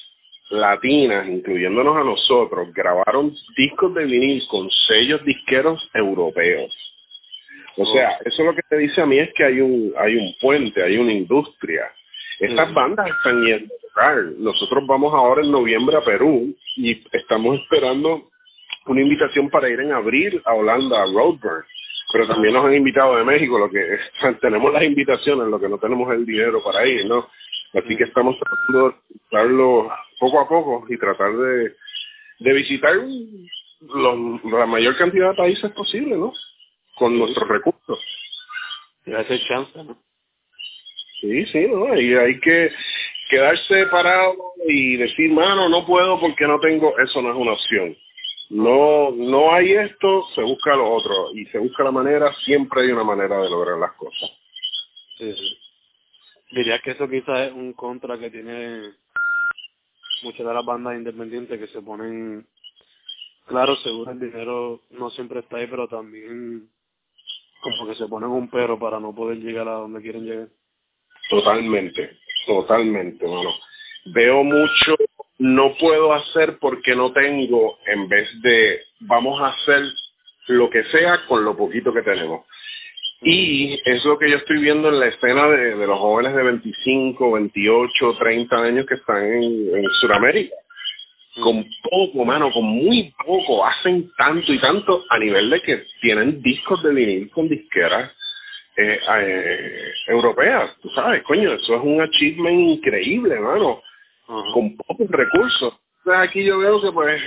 latinas, 0.51 1.29
incluyéndonos 1.29 1.97
a 1.97 2.05
nosotros, 2.05 2.73
grabaron 2.73 3.35
discos 3.57 3.95
de 3.95 4.05
vinil 4.05 4.43
con 4.49 4.71
sellos 4.89 5.23
disqueros 5.25 5.91
europeos. 5.93 6.75
O 7.77 7.87
sea, 7.87 8.19
eso 8.25 8.45
lo 8.45 8.55
que 8.55 8.63
te 8.63 8.79
dice 8.79 9.01
a 9.01 9.07
mí 9.07 9.19
es 9.19 9.33
que 9.35 9.45
hay 9.45 9.61
un, 9.61 9.93
hay 9.99 10.17
un 10.17 10.35
puente, 10.41 10.83
hay 10.83 10.97
una 10.97 11.13
industria. 11.13 11.91
Estas 12.39 12.73
bandas 12.73 13.09
están 13.09 13.45
yendo 13.45 13.75
a 13.75 13.89
tocar. 13.89 14.17
Nosotros 14.39 14.87
vamos 14.87 15.13
ahora 15.13 15.43
en 15.43 15.51
noviembre 15.51 15.97
a 15.97 16.05
Perú 16.05 16.55
y 16.77 17.03
estamos 17.13 17.61
esperando 17.61 18.31
una 18.87 19.01
invitación 19.01 19.49
para 19.51 19.69
ir 19.69 19.81
en 19.81 19.93
abril 19.93 20.41
a 20.45 20.55
Holanda, 20.55 21.03
a 21.03 21.07
Roadburn. 21.07 21.65
Pero 22.13 22.29
también 22.29 22.55
nos 22.55 22.67
han 22.67 22.75
invitado 22.75 23.17
de 23.17 23.25
México, 23.25 23.59
lo 23.59 23.71
que 23.71 23.99
tenemos 24.41 24.73
las 24.73 24.85
invitaciones, 24.85 25.49
lo 25.49 25.59
que 25.59 25.69
no 25.69 25.79
tenemos 25.79 26.13
el 26.13 26.25
dinero 26.27 26.63
para 26.63 26.87
ir, 26.87 27.07
¿no? 27.07 27.29
Así 27.73 27.97
que 27.97 28.05
estamos 28.05 28.37
tratando 28.39 28.91
de 28.91 29.17
darlo 29.33 29.91
poco 30.21 30.41
a 30.41 30.49
poco 30.49 30.87
y 30.89 30.97
tratar 30.97 31.33
de, 31.37 31.75
de 32.41 32.53
visitar 32.53 32.95
la 33.81 34.67
mayor 34.67 34.97
cantidad 34.97 35.31
de 35.31 35.37
países 35.37 35.71
posible, 35.73 36.17
¿no? 36.17 36.33
Con 36.97 37.19
nuestros 37.19 37.49
recursos. 37.49 37.99
Hacer 39.07 39.41
chance, 39.49 39.85
¿no? 39.85 39.99
Sí, 41.21 41.47
sí, 41.47 41.67
¿no? 41.67 41.99
Y 41.99 42.15
hay 42.15 42.39
que 42.39 42.71
quedarse 43.29 43.87
parado 43.87 44.35
y 44.69 44.97
decir, 44.97 45.33
mano, 45.33 45.69
no 45.69 45.85
puedo 45.85 46.21
porque 46.21 46.47
no 46.47 46.61
tengo, 46.61 46.97
eso 46.99 47.21
no 47.23 47.31
es 47.31 47.37
una 47.37 47.53
opción 47.53 47.97
no 48.51 49.11
no 49.11 49.53
hay 49.53 49.73
esto, 49.73 50.27
se 50.35 50.43
busca 50.43 50.77
lo 50.77 50.93
otro 50.93 51.35
y 51.35 51.47
se 51.47 51.59
busca 51.59 51.85
la 51.85 51.93
manera, 51.93 52.33
siempre 52.45 52.83
hay 52.83 52.93
una 52.93 53.05
manera 53.05 53.39
de 53.39 53.51
lograr 53.51 53.79
las 53.79 53.93
cosas. 53.93 54.31
Sí, 55.19 55.35
Diría 56.51 56.79
que 56.79 56.93
eso 56.93 57.09
quizás 57.09 57.49
es 57.49 57.53
un 57.53 57.73
contra 57.73 58.19
que 58.19 58.31
tiene 58.31 58.93
muchas 60.23 60.47
de 60.47 60.55
las 60.55 60.65
bandas 60.65 60.97
independientes 60.97 61.59
que 61.59 61.67
se 61.69 61.83
ponen, 61.83 62.47
claro, 63.47 63.75
seguro 63.77 64.13
el 64.13 64.21
dinero 64.21 64.81
no 64.91 65.11
siempre 65.11 65.41
está 65.41 65.57
ahí, 65.57 65.67
pero 65.67 65.89
también 65.89 66.71
como 67.61 67.89
que 67.89 67.95
se 67.97 68.07
ponen 68.07 68.31
un 68.31 68.49
pero 68.51 68.79
para 68.79 69.01
no 69.01 69.15
poder 69.15 69.39
llegar 69.39 69.67
a 69.69 69.73
donde 69.73 70.03
quieren 70.03 70.25
llegar. 70.25 70.49
Totalmente, 71.31 72.19
totalmente, 72.47 73.27
bueno 73.27 73.51
Veo 74.07 74.45
mucho 74.45 74.97
no 75.39 75.75
puedo 75.79 76.13
hacer 76.13 76.59
porque 76.61 76.95
no 76.95 77.13
tengo 77.13 77.79
en 77.87 78.09
vez 78.09 78.29
de 78.43 78.81
vamos 79.01 79.41
a 79.41 79.49
hacer 79.49 79.83
lo 80.49 80.71
que 80.71 80.85
sea 80.85 81.27
con 81.27 81.45
lo 81.45 81.57
poquito 81.57 81.93
que 81.93 82.03
tenemos. 82.03 82.47
Y 83.23 83.81
es 83.85 84.05
lo 84.05 84.19
que 84.19 84.31
yo 84.31 84.37
estoy 84.37 84.61
viendo 84.61 84.91
en 84.91 85.01
la 85.01 85.07
escena 85.07 85.49
de, 85.49 85.87
los 85.87 85.99
jóvenes 85.99 86.35
de 86.35 86.43
25, 86.43 87.33
28, 87.33 88.17
30 88.19 88.57
años 88.57 88.87
que 88.87 88.95
están 88.95 89.25
en, 89.25 89.77
en 89.77 89.85
Sudamérica. 90.01 90.55
Con 91.43 91.65
poco, 91.83 92.25
mano, 92.25 92.53
con 92.53 92.65
muy 92.65 93.13
poco. 93.25 93.65
Hacen 93.65 94.11
tanto 94.19 94.53
y 94.53 94.59
tanto 94.59 95.05
a 95.09 95.19
nivel 95.19 95.51
de 95.51 95.61
que 95.63 95.85
tienen 96.03 96.43
discos 96.43 96.83
de 96.83 96.93
vinil 96.93 97.31
con 97.31 97.49
disqueras 97.49 98.13
eh, 98.77 99.01
eh, 99.19 99.93
europeas. 100.09 100.77
Tú 100.83 100.91
sabes, 100.91 101.23
coño, 101.23 101.55
eso 101.55 101.77
es 101.77 101.81
un 101.83 102.03
achievement 102.03 102.61
increíble, 102.61 103.41
mano 103.41 103.83
con 104.27 104.77
pocos 104.77 105.09
recursos. 105.09 105.75
aquí 106.17 106.45
yo 106.45 106.59
veo 106.59 106.81
que 106.81 106.93
pues 106.93 107.21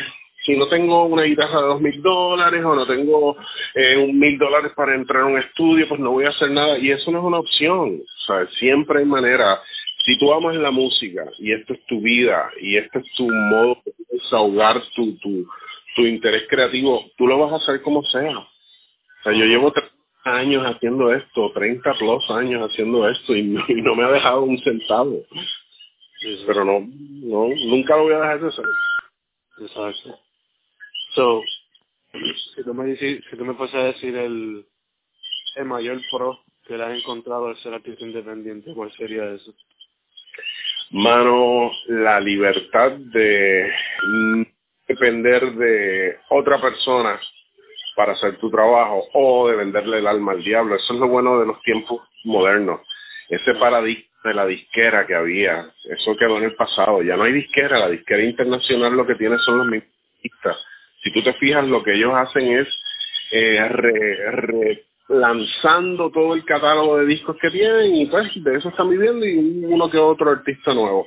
si 0.47 0.55
no 0.55 0.67
tengo 0.67 1.05
una 1.05 1.23
guitarra 1.23 1.61
de 1.61 1.67
dos 1.67 1.81
mil 1.81 2.01
dólares 2.01 2.63
o 2.63 2.73
no 2.73 2.87
tengo 2.87 3.35
eh, 3.75 3.97
un 3.97 4.17
mil 4.17 4.37
dólares 4.37 4.71
para 4.75 4.95
entrar 4.95 5.23
a 5.23 5.25
un 5.25 5.37
estudio, 5.37 5.87
pues 5.89 5.99
no 5.99 6.11
voy 6.11 6.25
a 6.25 6.29
hacer 6.29 6.51
nada. 6.51 6.77
Y 6.77 6.91
eso 6.91 7.11
no 7.11 7.19
es 7.19 7.25
una 7.25 7.39
opción. 7.39 8.01
O 8.01 8.25
sea, 8.25 8.47
siempre 8.57 8.99
hay 8.99 9.05
manera. 9.05 9.59
Si 10.05 10.17
tú 10.17 10.31
amas 10.31 10.55
la 10.55 10.71
música 10.71 11.25
y 11.39 11.51
esto 11.51 11.73
es 11.73 11.85
tu 11.85 11.99
vida 11.99 12.49
y 12.61 12.77
este 12.77 12.99
es 12.99 13.13
tu 13.17 13.27
modo 13.29 13.77
de 13.85 13.93
desahogar 14.09 14.81
tu, 14.95 15.17
tu, 15.17 15.45
tu 15.97 16.05
interés 16.05 16.43
creativo, 16.47 17.03
tú 17.17 17.27
lo 17.27 17.37
vas 17.39 17.51
a 17.51 17.55
hacer 17.57 17.81
como 17.81 18.01
sea. 18.03 18.37
O 18.37 19.23
sea, 19.23 19.33
yo 19.33 19.43
llevo 19.43 19.73
30 19.73 19.91
años 20.23 20.63
haciendo 20.65 21.13
esto, 21.13 21.51
30 21.53 21.93
plus 21.95 22.31
años 22.31 22.71
haciendo 22.71 23.09
esto 23.09 23.35
y 23.35 23.43
no 23.43 23.95
me 23.95 24.03
ha 24.05 24.11
dejado 24.11 24.43
un 24.43 24.57
centavo 24.59 25.23
pero 26.45 26.65
no, 26.65 26.79
no, 26.79 27.49
nunca 27.67 27.95
lo 27.95 28.03
voy 28.03 28.13
a 28.13 28.19
dejar 28.19 28.41
de 28.41 28.47
hacer. 28.47 28.65
Exacto. 29.59 30.19
So, 31.13 31.41
si 32.55 32.63
tú 32.63 32.73
me 32.73 32.85
dices, 32.85 33.23
si 33.29 33.37
tú 33.37 33.45
me 33.45 33.53
puedes 33.53 33.73
decir 33.73 34.15
el, 34.15 34.65
el 35.55 35.65
mayor 35.65 35.99
pro 36.11 36.39
que 36.65 36.77
le 36.77 36.83
has 36.83 36.97
encontrado 36.97 37.47
al 37.47 37.57
ser 37.57 37.73
artista 37.73 38.05
independiente, 38.05 38.73
¿cuál 38.73 38.91
sería 38.93 39.25
eso? 39.31 39.53
Mano, 40.91 41.71
la 41.87 42.19
libertad 42.19 42.91
de 42.91 43.71
depender 44.87 45.53
de 45.53 46.17
otra 46.29 46.61
persona 46.61 47.19
para 47.95 48.13
hacer 48.13 48.37
tu 48.37 48.49
trabajo 48.49 49.03
o 49.13 49.49
de 49.49 49.57
venderle 49.57 49.97
el 49.97 50.07
alma 50.07 50.33
al 50.33 50.43
diablo. 50.43 50.75
Eso 50.75 50.93
es 50.93 50.99
lo 50.99 51.07
bueno 51.07 51.39
de 51.39 51.47
los 51.47 51.61
tiempos 51.63 52.01
modernos. 52.23 52.81
Ese 53.29 53.55
paradigma 53.55 54.06
de 54.23 54.33
la 54.33 54.45
disquera 54.45 55.05
que 55.05 55.15
había. 55.15 55.71
Eso 55.89 56.15
quedó 56.17 56.37
en 56.37 56.45
el 56.45 56.55
pasado. 56.55 57.01
Ya 57.01 57.15
no 57.15 57.23
hay 57.23 57.33
disquera. 57.33 57.79
La 57.79 57.89
disquera 57.89 58.23
internacional 58.23 58.93
lo 58.93 59.05
que 59.05 59.15
tiene 59.15 59.37
son 59.39 59.59
los 59.59 59.67
mismos 59.67 59.89
Si 61.03 61.11
tú 61.11 61.21
te 61.23 61.33
fijas, 61.33 61.67
lo 61.67 61.83
que 61.83 61.93
ellos 61.93 62.13
hacen 62.15 62.57
es 62.57 62.67
eh, 63.31 64.83
lanzando 65.09 66.11
todo 66.11 66.33
el 66.33 66.43
catálogo 66.43 66.97
de 66.97 67.05
discos 67.05 67.37
que 67.41 67.49
tienen 67.49 67.95
y 67.95 68.05
pues 68.07 68.31
de 68.43 68.57
eso 68.57 68.69
están 68.69 68.89
viviendo 68.89 69.25
y 69.25 69.37
uno 69.37 69.89
que 69.89 69.97
otro 69.97 70.31
artista 70.31 70.73
nuevo. 70.73 71.05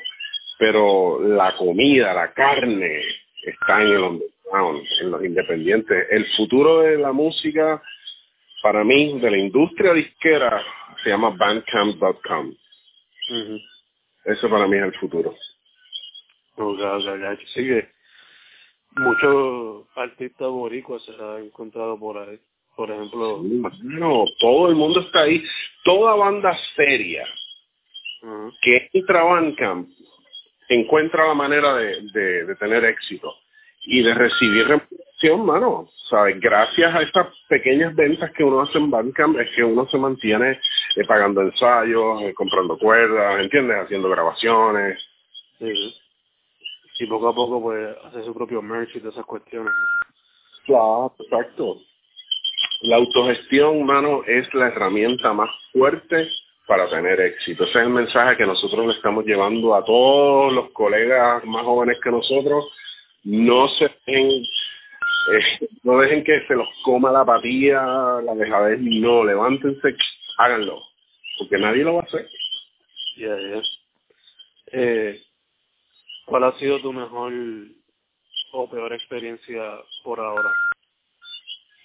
Pero 0.59 1.21
la 1.23 1.57
comida, 1.57 2.12
la 2.12 2.33
carne 2.33 3.00
está 3.45 3.83
en 3.83 3.88
el 3.88 4.02
underground, 4.02 4.83
en 5.00 5.11
los 5.11 5.25
independientes. 5.25 6.07
El 6.11 6.26
futuro 6.37 6.81
de 6.81 6.99
la 6.99 7.12
música, 7.12 7.83
para 8.62 8.85
mí, 8.85 9.19
de 9.21 9.31
la 9.31 9.38
industria 9.38 9.95
disquera, 9.95 10.62
se 11.02 11.11
llama 11.11 11.31
bandcamp.com. 11.31 12.55
Eso 14.25 14.49
para 14.50 14.66
mí 14.66 14.76
es 14.76 14.84
el 14.84 14.94
futuro. 14.94 15.30
Ok, 16.56 16.80
ok, 16.80 17.06
ok. 17.06 17.40
Sí 17.54 17.64
que 17.64 17.88
muchos 18.96 19.87
artistas 19.96 20.49
boricuas 20.49 21.02
se 21.04 21.12
han 21.12 21.44
encontrado 21.44 21.99
por 21.99 22.18
ahí. 22.18 22.38
Por 22.76 22.90
ejemplo... 22.90 23.42
No, 23.82 24.25
todo 24.38 24.68
el 24.68 24.75
mundo 24.75 25.00
está 25.00 25.22
ahí. 25.22 25.44
Toda 25.84 26.14
banda 26.14 26.56
seria 26.76 27.26
que 28.62 28.90
entra 28.92 29.20
a 29.20 29.25
Bandcamp 29.25 29.88
encuentra 30.68 31.26
la 31.26 31.34
manera 31.34 31.75
de, 31.75 32.00
de, 32.12 32.44
de 32.46 32.56
tener 32.56 32.84
éxito 32.84 33.34
y 33.82 34.02
de 34.02 34.14
recibir 34.14 34.68
reputación, 34.68 35.44
mano. 35.44 35.88
¿Sabes? 36.08 36.38
Gracias 36.40 36.94
a 36.94 37.02
estas 37.02 37.26
pequeñas 37.49 37.94
ventas 37.94 38.30
que 38.32 38.44
uno 38.44 38.60
hace 38.60 38.78
en 38.78 38.90
Bandcamp 38.90 39.38
es 39.38 39.50
que 39.54 39.64
uno 39.64 39.87
se 39.88 39.99
mantiene 39.99 40.60
eh, 40.97 41.04
pagando 41.06 41.42
ensayos, 41.42 42.23
eh, 42.23 42.35
comprando 42.35 42.78
cuerdas, 42.78 43.40
¿entiendes? 43.40 43.76
Haciendo 43.85 44.09
grabaciones. 44.09 44.99
Sí. 45.59 45.94
Y 47.00 47.06
poco 47.06 47.28
a 47.28 47.35
poco, 47.35 47.62
pues, 47.62 47.97
hacer 48.04 48.25
su 48.25 48.35
propio 48.35 48.61
merch 48.61 48.94
y 48.94 49.00
todas 49.00 49.14
esas 49.14 49.26
cuestiones. 49.26 49.73
¿no? 49.73 50.66
Claro, 50.66 51.14
exacto. 51.18 51.78
La 52.82 52.97
autogestión, 52.97 53.85
mano, 53.85 54.23
es 54.26 54.52
la 54.54 54.68
herramienta 54.68 55.32
más 55.32 55.50
fuerte 55.73 56.28
para 56.66 56.88
tener 56.88 57.20
éxito. 57.20 57.64
Ese 57.64 57.78
es 57.78 57.85
el 57.85 57.90
mensaje 57.90 58.37
que 58.37 58.47
nosotros 58.47 58.87
le 58.87 58.92
estamos 58.92 59.25
llevando 59.25 59.75
a 59.75 59.85
todos 59.85 60.52
los 60.52 60.70
colegas 60.70 61.44
más 61.44 61.64
jóvenes 61.64 61.99
que 62.02 62.11
nosotros. 62.11 62.64
No 63.25 63.68
se 63.68 63.90
dejen, 64.06 64.30
eh, 64.30 65.68
no 65.82 65.99
dejen 65.99 66.23
que 66.23 66.47
se 66.47 66.54
los 66.54 66.68
coma 66.85 67.11
la 67.11 67.20
apatía, 67.20 67.82
la 68.25 68.35
dejadez, 68.35 68.78
no, 68.80 69.25
levántense, 69.25 69.97
háganlo, 70.44 70.80
porque 71.38 71.59
nadie 71.59 71.85
lo 71.85 71.94
va 71.94 72.00
a 72.00 72.04
hacer. 72.04 72.28
Ya, 73.16 73.37
ya. 73.38 73.62
Eh, 74.73 75.23
¿Cuál 76.26 76.44
ha 76.44 76.59
sido 76.59 76.80
tu 76.80 76.92
mejor 76.92 77.32
o 78.52 78.70
peor 78.70 78.92
experiencia 78.92 79.62
por 80.04 80.20
ahora? 80.20 80.50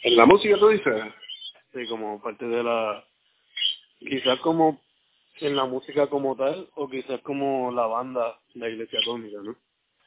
En 0.03 0.15
la 0.15 0.25
música 0.25 0.57
tú 0.57 0.69
dices, 0.69 1.03
Sí, 1.75 1.85
como 1.87 2.21
parte 2.21 2.45
de 2.45 2.63
la... 2.63 3.03
Quizás 3.99 4.39
como 4.39 4.79
en 5.41 5.55
la 5.55 5.65
música 5.65 6.07
como 6.07 6.35
tal, 6.37 6.69
o 6.75 6.89
quizás 6.89 7.19
como 7.21 7.69
la 7.71 7.85
banda, 7.85 8.39
la 8.53 8.69
Iglesia 8.69 8.99
Atómica, 9.01 9.39
¿no? 9.43 9.55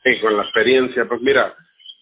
Sí, 0.02 0.18
con 0.20 0.34
la 0.36 0.44
experiencia, 0.44 1.04
pues 1.06 1.20
mira, 1.20 1.54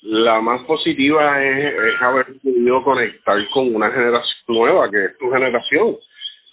la 0.02 0.40
más 0.40 0.62
positiva 0.64 1.42
es, 1.44 1.74
es 1.74 2.02
haber 2.02 2.26
podido 2.40 2.84
conectar 2.84 3.36
con 3.48 3.74
una 3.74 3.90
generación 3.90 4.38
nueva, 4.46 4.88
que 4.88 5.06
es 5.06 5.18
tu 5.18 5.28
generación. 5.30 5.96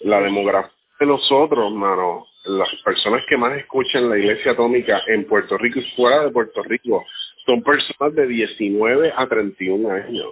La 0.04 0.20
demografía 0.20 0.70
de 1.00 1.06
nosotros, 1.06 1.72
mano, 1.72 2.26
las 2.44 2.68
personas 2.84 3.24
que 3.26 3.38
más 3.38 3.56
escuchan 3.58 4.10
la 4.10 4.18
iglesia 4.18 4.52
atómica 4.52 5.00
en 5.06 5.26
Puerto 5.26 5.56
Rico 5.56 5.78
y 5.78 5.90
fuera 5.96 6.24
de 6.24 6.30
Puerto 6.30 6.62
Rico, 6.62 7.04
son 7.46 7.62
personas 7.62 8.14
de 8.14 8.26
19 8.26 9.12
a 9.16 9.26
31 9.26 9.90
años. 9.90 10.28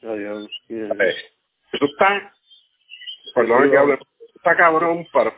Yeah. 0.00 0.88
Eh, 0.88 1.14
Eso 1.72 1.84
está, 1.84 2.32
perdón 3.36 3.70
que 3.70 3.78
hable, 3.78 3.98
está 4.34 4.56
cabrón 4.56 5.06
para 5.12 5.32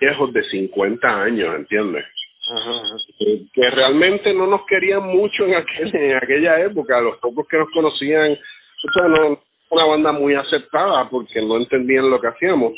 viejos 0.00 0.32
de 0.32 0.42
50 0.44 1.22
años, 1.22 1.54
¿entiendes? 1.54 2.04
Ajá, 2.50 2.96
que 3.18 3.42
que 3.52 3.70
realmente 3.72 4.32
no 4.32 4.46
nos 4.46 4.64
querían 4.64 5.02
mucho 5.02 5.44
en, 5.44 5.56
aquel, 5.56 5.94
en 5.94 6.16
aquella 6.16 6.60
época, 6.60 7.00
los 7.02 7.18
pocos 7.18 7.46
que 7.46 7.58
nos 7.58 7.68
conocían, 7.72 8.32
o 8.32 8.92
sea, 8.92 9.08
no, 9.08 9.42
una 9.70 9.84
banda 9.84 10.12
muy 10.12 10.34
aceptada 10.34 11.08
porque 11.10 11.42
no 11.42 11.56
entendían 11.56 12.10
lo 12.10 12.20
que 12.20 12.28
hacíamos. 12.28 12.72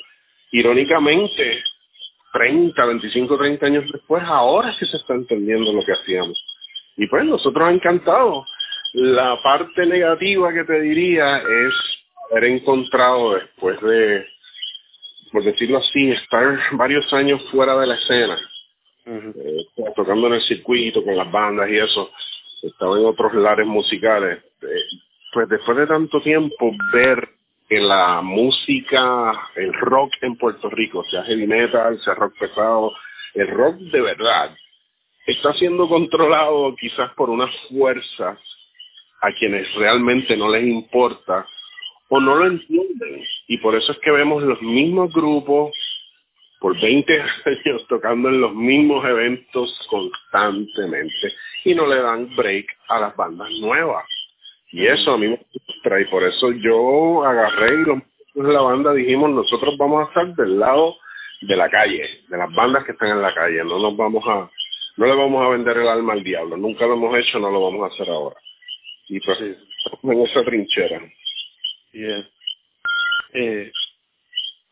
Irónicamente, 0.52 1.62
30, 2.33 2.85
25, 2.85 3.38
30 3.38 3.67
años 3.67 3.85
después, 3.93 4.23
ahora 4.25 4.73
sí 4.75 4.87
se 4.87 4.97
está 4.97 5.14
entendiendo 5.14 5.73
lo 5.73 5.85
que 5.85 5.93
hacíamos. 5.93 6.38
Y 6.97 7.07
pues 7.07 7.25
nosotros 7.25 7.71
encantado. 7.71 8.45
La 8.95 9.40
parte 9.43 9.85
negativa 9.87 10.52
que 10.52 10.64
te 10.64 10.81
diría 10.81 11.38
es 11.38 11.75
haber 12.31 12.45
encontrado 12.45 13.35
después 13.35 13.81
de, 13.83 14.26
por 15.31 15.45
decirlo 15.45 15.78
así, 15.78 16.11
estar 16.11 16.59
varios 16.73 17.12
años 17.12 17.43
fuera 17.50 17.78
de 17.78 17.87
la 17.87 17.95
escena, 17.95 18.38
eh, 19.07 19.66
tocando 19.94 20.29
en 20.29 20.35
el 20.35 20.42
circuito 20.42 21.05
con 21.05 21.16
las 21.16 21.31
bandas 21.31 21.68
y 21.70 21.77
eso, 21.77 22.11
estaba 22.62 22.99
en 22.99 23.05
otros 23.07 23.35
lares 23.35 23.66
musicales. 23.66 24.38
eh, 24.62 24.99
pues 25.33 25.49
después 25.51 25.77
de 25.77 25.87
tanto 25.87 26.20
tiempo 26.23 26.73
ver 26.92 27.29
que 27.68 27.81
la 27.81 28.22
música, 28.22 29.50
el 29.57 29.72
rock 29.74 30.12
en 30.22 30.37
Puerto 30.37 30.70
Rico, 30.70 31.04
sea 31.04 31.24
heavy 31.24 31.46
metal, 31.46 32.00
sea 32.00 32.14
rock 32.14 32.38
pesado, 32.38 32.92
el 33.35 33.48
rock 33.48 33.76
de 33.76 34.00
verdad, 34.00 34.57
está 35.26 35.52
siendo 35.52 35.88
controlado 35.88 36.74
quizás 36.76 37.12
por 37.14 37.28
unas 37.28 37.54
fuerzas 37.68 38.38
a 39.20 39.33
quienes 39.38 39.72
realmente 39.74 40.37
no 40.37 40.48
les 40.48 40.64
importa 40.64 41.46
o 42.09 42.20
no 42.20 42.37
lo 42.37 42.46
entienden. 42.46 43.22
Y 43.48 43.59
por 43.59 43.74
eso 43.74 43.92
es 43.92 43.98
que 43.98 44.11
vemos 44.11 44.42
los 44.42 44.61
mismos 44.62 45.12
grupos 45.12 45.72
por 46.61 46.81
20 46.81 47.20
años 47.44 47.87
tocando 47.88 48.28
en 48.31 48.40
los 48.40 48.54
mismos 48.54 49.04
eventos 49.04 49.87
constantemente 49.90 51.33
y 51.64 51.74
no 51.74 51.87
le 51.87 51.96
dan 51.96 52.35
break 52.35 52.66
a 52.88 53.00
las 53.00 53.16
bandas 53.16 53.50
nuevas. 53.61 54.07
Y 54.70 54.87
eso 54.87 55.12
a 55.12 55.18
mí 55.18 55.28
me 55.28 55.38
frustra 55.38 56.00
y 56.00 56.04
por 56.07 56.22
eso 56.24 56.52
yo 56.52 57.24
agarré 57.24 57.74
y 57.74 57.85
los 57.85 58.02
de 58.46 58.52
la 58.52 58.61
banda 58.62 58.92
dijimos 58.92 59.31
nosotros 59.31 59.76
vamos 59.78 60.04
a 60.04 60.09
estar 60.09 60.35
del 60.37 60.59
lado 60.59 60.96
de 61.40 61.57
la 61.57 61.68
calle, 61.70 62.22
de 62.28 62.37
las 62.37 62.52
bandas 62.54 62.85
que 62.85 62.92
están 62.92 63.11
en 63.11 63.22
la 63.22 63.33
calle, 63.35 63.64
no 63.64 63.78
nos 63.78 63.96
vamos 63.96 64.24
a, 64.26 64.50
no 64.96 65.07
le 65.07 65.14
vamos 65.14 65.44
a 65.44 65.50
vender 65.50 65.76
el 65.78 65.88
alma 65.88 66.12
al 66.12 66.22
diablo, 66.24 66.57
nunca 66.57 66.87
lo 66.87 66.94
hemos 66.94 67.16
hecho, 67.16 67.38
no 67.38 67.50
lo 67.50 67.62
vamos 67.62 67.83
a 67.90 67.94
hacer 67.94 68.09
ahora. 68.11 68.37
Y 69.09 69.20
pues 69.20 69.38
Sí. 69.38 69.54
estamos 69.87 70.16
en 70.16 70.22
esa 70.22 70.44
trinchera. 70.44 71.00
Yeah. 71.92 72.28
Eh, 73.35 73.72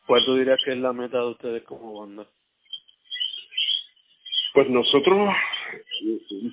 ¿Cuál 0.07 0.25
tú 0.25 0.37
dirías 0.37 0.61
que 0.65 0.73
es 0.73 0.79
la 0.79 0.93
meta 0.93 1.19
de 1.19 1.27
ustedes 1.31 1.63
como 1.65 2.01
banda? 2.01 2.27
Pues 4.55 4.69
nosotros, 4.71 5.29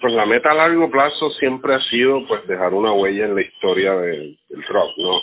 pues 0.01 0.13
la 0.13 0.25
meta 0.25 0.51
a 0.51 0.55
largo 0.55 0.89
plazo 0.89 1.31
siempre 1.31 1.75
ha 1.75 1.81
sido 1.81 2.25
pues 2.27 2.45
dejar 2.47 2.73
una 2.73 2.93
huella 2.93 3.25
en 3.25 3.35
la 3.35 3.41
historia 3.41 3.93
del, 3.95 4.37
del 4.49 4.63
rock, 4.63 4.91
¿no? 4.97 5.21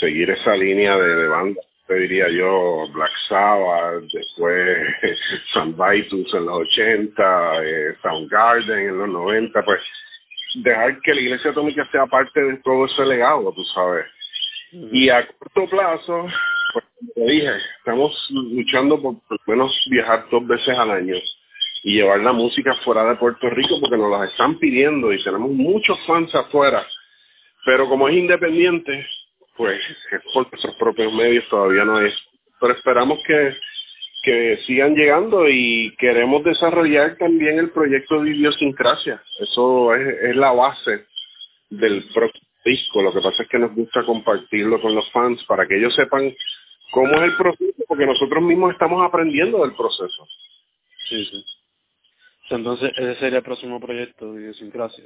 Seguir 0.00 0.30
esa 0.30 0.54
línea 0.56 0.96
de, 0.96 1.14
de 1.14 1.28
banda, 1.28 1.60
te 1.86 1.94
diría 1.94 2.28
yo, 2.28 2.86
Black 2.92 3.10
Sabbath, 3.28 4.04
después 4.12 4.78
San 5.54 5.74
Vitus 5.76 6.32
en 6.34 6.44
los 6.44 6.58
80, 6.58 7.64
eh, 7.64 7.96
Soundgarden 8.02 8.78
en 8.78 8.98
los 8.98 9.08
90, 9.08 9.64
pues 9.64 9.80
dejar 10.56 11.00
que 11.00 11.14
la 11.14 11.20
iglesia 11.20 11.50
atómica 11.50 11.88
sea 11.90 12.06
parte 12.06 12.40
de 12.40 12.58
todo 12.58 12.84
ese 12.84 13.04
legado, 13.06 13.52
tú 13.52 13.64
sabes. 13.74 14.06
Y 14.72 15.08
a 15.08 15.26
corto 15.26 15.66
plazo, 15.70 16.26
pues 16.74 16.84
como 16.98 17.12
te 17.14 17.32
dije, 17.32 17.52
estamos 17.78 18.28
luchando 18.30 19.00
por 19.00 19.14
por 19.26 19.38
lo 19.46 19.54
menos 19.54 19.86
viajar 19.90 20.26
dos 20.30 20.46
veces 20.46 20.78
al 20.78 20.90
año 20.90 21.14
y 21.82 21.94
llevar 21.94 22.20
la 22.20 22.32
música 22.32 22.74
fuera 22.84 23.04
de 23.04 23.16
Puerto 23.16 23.48
Rico 23.50 23.80
porque 23.80 23.96
nos 23.96 24.10
las 24.10 24.30
están 24.30 24.58
pidiendo 24.58 25.12
y 25.12 25.22
tenemos 25.22 25.50
muchos 25.50 25.98
fans 26.06 26.34
afuera. 26.34 26.86
Pero 27.64 27.88
como 27.88 28.08
es 28.08 28.16
independiente, 28.16 29.06
pues 29.56 29.80
es 30.12 30.32
por 30.32 30.50
nuestros 30.50 30.74
propios 30.76 31.12
medios 31.12 31.48
todavía 31.48 31.84
no 31.84 32.00
es. 32.00 32.14
Pero 32.60 32.74
esperamos 32.74 33.18
que, 33.26 33.54
que 34.22 34.58
sigan 34.66 34.94
llegando 34.94 35.48
y 35.48 35.94
queremos 35.98 36.42
desarrollar 36.44 37.16
también 37.16 37.58
el 37.58 37.70
proyecto 37.70 38.22
de 38.22 38.30
idiosincrasia. 38.30 39.22
Eso 39.40 39.94
es, 39.94 40.22
es 40.30 40.36
la 40.36 40.52
base 40.52 41.06
del 41.70 42.04
próximo 42.12 42.48
disco. 42.64 43.02
Lo 43.02 43.12
que 43.12 43.20
pasa 43.20 43.42
es 43.42 43.48
que 43.48 43.58
nos 43.58 43.74
gusta 43.74 44.04
compartirlo 44.04 44.80
con 44.80 44.94
los 44.94 45.10
fans 45.12 45.42
para 45.44 45.66
que 45.66 45.76
ellos 45.76 45.94
sepan 45.94 46.34
cómo 46.90 47.12
es 47.14 47.22
el 47.22 47.36
proceso, 47.36 47.84
porque 47.86 48.06
nosotros 48.06 48.42
mismos 48.42 48.72
estamos 48.72 49.04
aprendiendo 49.06 49.62
del 49.62 49.74
proceso. 49.74 50.26
Sí, 51.08 51.24
sí. 51.24 51.44
Entonces, 52.50 52.92
ese 52.96 53.14
sería 53.16 53.38
el 53.38 53.44
próximo 53.44 53.80
proyecto 53.80 54.32
de 54.32 54.42
idiosincrasia. 54.42 55.04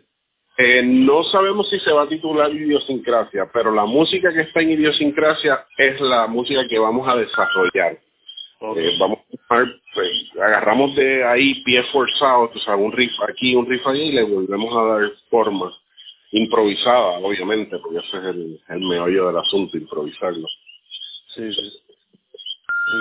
Eh, 0.58 0.82
no 0.82 1.24
sabemos 1.24 1.68
si 1.70 1.80
se 1.80 1.92
va 1.92 2.02
a 2.02 2.08
titular 2.08 2.52
Idiosincrasia, 2.52 3.50
pero 3.52 3.72
la 3.72 3.86
música 3.86 4.32
que 4.32 4.42
está 4.42 4.60
en 4.60 4.72
Idiosincrasia 4.72 5.64
es 5.78 5.98
la 6.00 6.26
música 6.26 6.66
que 6.68 6.78
vamos 6.78 7.08
a 7.08 7.16
desarrollar. 7.16 7.98
Eh, 8.76 8.96
vamos 8.98 9.18
a 9.48 9.64
pues, 9.94 10.30
agarramos 10.40 10.94
de 10.94 11.24
ahí 11.24 11.62
pie 11.64 11.82
forzado, 11.84 12.50
o 12.54 12.58
sea, 12.58 12.76
un 12.76 12.92
riff 12.92 13.12
aquí, 13.26 13.56
un 13.56 13.68
riff 13.68 13.84
allí 13.86 14.02
y 14.02 14.12
le 14.12 14.22
volvemos 14.22 14.76
a 14.76 14.84
dar 14.84 15.10
forma. 15.30 15.72
Improvisada, 16.34 17.18
obviamente, 17.18 17.78
porque 17.78 17.98
ese 17.98 18.16
es 18.16 18.24
el, 18.24 18.60
el 18.68 18.80
meollo 18.80 19.26
del 19.26 19.36
asunto, 19.38 19.76
improvisarlo. 19.76 20.46
Sí, 21.34 21.52
sí. 21.52 21.72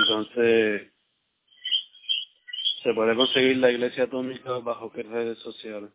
Entonces, 0.09 0.90
¿se 2.83 2.93
puede 2.93 3.15
conseguir 3.15 3.57
la 3.57 3.71
iglesia 3.71 4.05
atómica 4.05 4.59
bajo 4.59 4.91
qué 4.91 5.03
redes 5.03 5.37
sociales? 5.39 5.91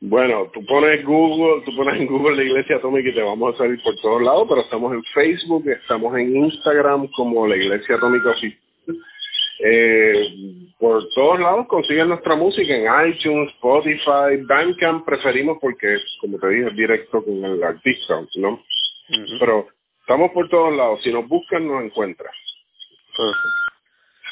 Bueno, 0.00 0.50
tú 0.52 0.64
pones 0.66 1.04
Google, 1.04 1.62
tú 1.64 1.74
pones 1.74 2.00
en 2.00 2.06
Google 2.06 2.36
la 2.36 2.42
Iglesia 2.42 2.76
Atómica 2.76 3.08
y 3.08 3.14
te 3.14 3.22
vamos 3.22 3.54
a 3.54 3.58
salir 3.58 3.82
por 3.82 3.96
todos 3.96 4.22
lados, 4.22 4.46
pero 4.48 4.60
estamos 4.60 4.92
en 4.92 5.02
Facebook, 5.14 5.66
estamos 5.68 6.16
en 6.18 6.36
Instagram 6.36 7.08
como 7.16 7.46
la 7.46 7.56
Iglesia 7.56 7.96
Atómica 7.96 8.30
Oficial 8.30 8.60
Eh, 9.58 10.12
por 10.78 11.08
todos 11.14 11.40
lados 11.40 11.66
consiguen 11.68 12.08
nuestra 12.08 12.36
música 12.36 12.76
en 12.76 13.08
iTunes, 13.08 13.50
Spotify, 13.52 14.36
Bandcamp 14.46 15.06
preferimos 15.06 15.56
porque, 15.62 15.96
como 16.20 16.38
te 16.38 16.48
dije, 16.50 16.68
es 16.68 16.76
directo 16.76 17.24
con 17.24 17.42
el 17.42 17.62
artista, 17.62 18.20
¿no? 18.36 18.62
Pero 19.40 19.68
estamos 20.00 20.30
por 20.32 20.50
todos 20.50 20.76
lados. 20.76 21.00
Si 21.02 21.10
nos 21.10 21.26
buscan, 21.26 21.66
nos 21.66 21.84
encuentran. 21.84 22.32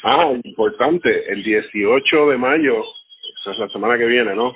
Ah, 0.04 0.32
importante, 0.44 1.32
el 1.32 1.42
18 1.42 2.30
de 2.30 2.36
mayo, 2.36 2.84
esa 3.40 3.52
es 3.52 3.58
la 3.58 3.68
semana 3.70 3.96
que 3.96 4.04
viene, 4.04 4.34
¿no? 4.34 4.54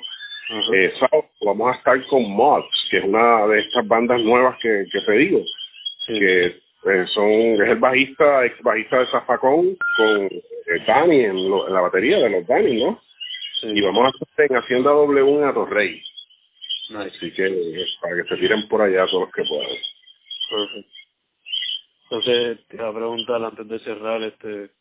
eh, 0.73 0.93
vamos 1.41 1.73
a 1.73 1.77
estar 1.77 2.05
con 2.07 2.29
Mods, 2.31 2.87
que 2.89 2.97
es 2.97 3.03
una 3.03 3.47
de 3.47 3.59
estas 3.59 3.87
bandas 3.87 4.21
nuevas 4.21 4.57
que, 4.61 4.85
que 4.91 5.01
te 5.01 5.11
digo, 5.13 5.43
que 6.07 6.45
eh, 6.45 7.07
son 7.13 7.29
es 7.29 7.69
el 7.69 7.79
bajista, 7.79 8.45
ex 8.45 8.61
bajista 8.61 8.99
de 8.99 9.07
Zafacón 9.07 9.77
con 9.97 10.25
eh, 10.25 10.83
Dani 10.87 11.19
en, 11.25 11.51
la 11.51 11.81
batería 11.81 12.19
de 12.19 12.29
los 12.29 12.47
Dani, 12.47 12.83
¿no? 12.83 13.01
Y 13.63 13.81
vamos 13.81 14.05
a 14.05 14.23
estar 14.23 14.45
en 14.49 14.57
Hacienda 14.57 14.91
W 14.91 15.45
a 15.45 15.53
Torrey. 15.53 16.01
Así 16.95 17.31
que 17.33 17.45
eh, 17.45 17.85
para 18.01 18.15
que 18.15 18.29
se 18.29 18.37
tiren 18.37 18.67
por 18.69 18.81
allá 18.81 19.05
todos 19.07 19.23
los 19.23 19.31
que 19.33 19.43
puedan. 19.43 19.77
Perfecto. 20.49 20.91
Entonces, 22.03 22.67
te 22.67 22.77
voy 22.77 22.85
a 22.87 22.93
preguntar 22.93 23.43
antes 23.43 23.67
de 23.67 23.79
cerrar, 23.79 24.23
este, 24.23 24.71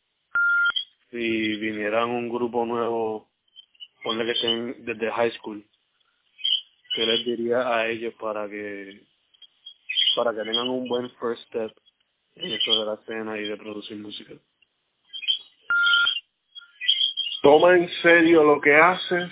si 1.11 1.57
vinieran 1.57 2.11
un 2.11 2.29
grupo 2.29 2.67
nuevo 2.67 3.29
ponle 4.03 4.25
que 4.25 4.33
estén 4.33 4.85
desde 4.85 5.11
high 5.11 5.33
school, 5.33 5.65
¿qué 6.95 7.07
les 7.07 7.25
diría 7.25 7.75
a 7.75 7.89
ellos 7.89 8.15
para 8.21 8.49
que 8.49 9.01
para 10.15 10.33
que 10.33 10.43
tengan 10.43 10.69
un 10.69 10.89
buen 10.89 11.11
first 11.19 11.43
step 11.47 11.73
en 12.37 12.53
esto 12.53 12.79
de 12.79 12.87
la 12.87 12.95
escena 12.95 13.39
y 13.39 13.49
de 13.49 13.57
producir 13.57 13.97
música? 13.97 14.35
Toma 17.43 17.77
en 17.77 17.89
serio 18.03 18.43
lo 18.43 18.61
que 18.61 18.75
haces, 18.75 19.31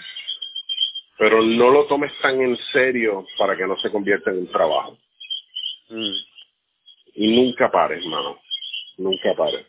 pero 1.19 1.43
no 1.43 1.71
lo 1.71 1.87
tomes 1.87 2.12
tan 2.21 2.41
en 2.41 2.57
serio 2.73 3.27
para 3.39 3.57
que 3.57 3.67
no 3.67 3.77
se 3.79 3.91
convierta 3.91 4.31
en 4.31 4.39
un 4.39 4.49
trabajo. 4.49 4.97
Mm. 5.89 6.15
Y 7.15 7.37
nunca 7.37 7.71
pares, 7.71 8.05
mano. 8.07 8.39
Nunca 8.99 9.35
pares 9.35 9.67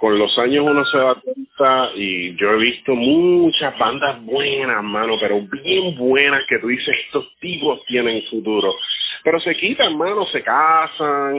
con 0.00 0.18
los 0.18 0.36
años 0.38 0.64
uno 0.66 0.82
se 0.86 0.96
da 0.96 1.14
cuenta 1.14 1.90
y 1.94 2.34
yo 2.36 2.52
he 2.52 2.56
visto 2.56 2.94
muchas 2.94 3.78
bandas 3.78 4.24
buenas, 4.24 4.82
mano, 4.82 5.12
pero 5.20 5.42
bien 5.62 5.94
buenas 5.98 6.42
que 6.48 6.58
tú 6.58 6.68
dices, 6.68 6.96
estos 7.04 7.26
tipos 7.38 7.84
tienen 7.84 8.22
futuro. 8.30 8.74
Pero 9.22 9.38
se 9.40 9.54
quitan, 9.54 9.98
mano, 9.98 10.24
se 10.32 10.42
casan, 10.42 11.36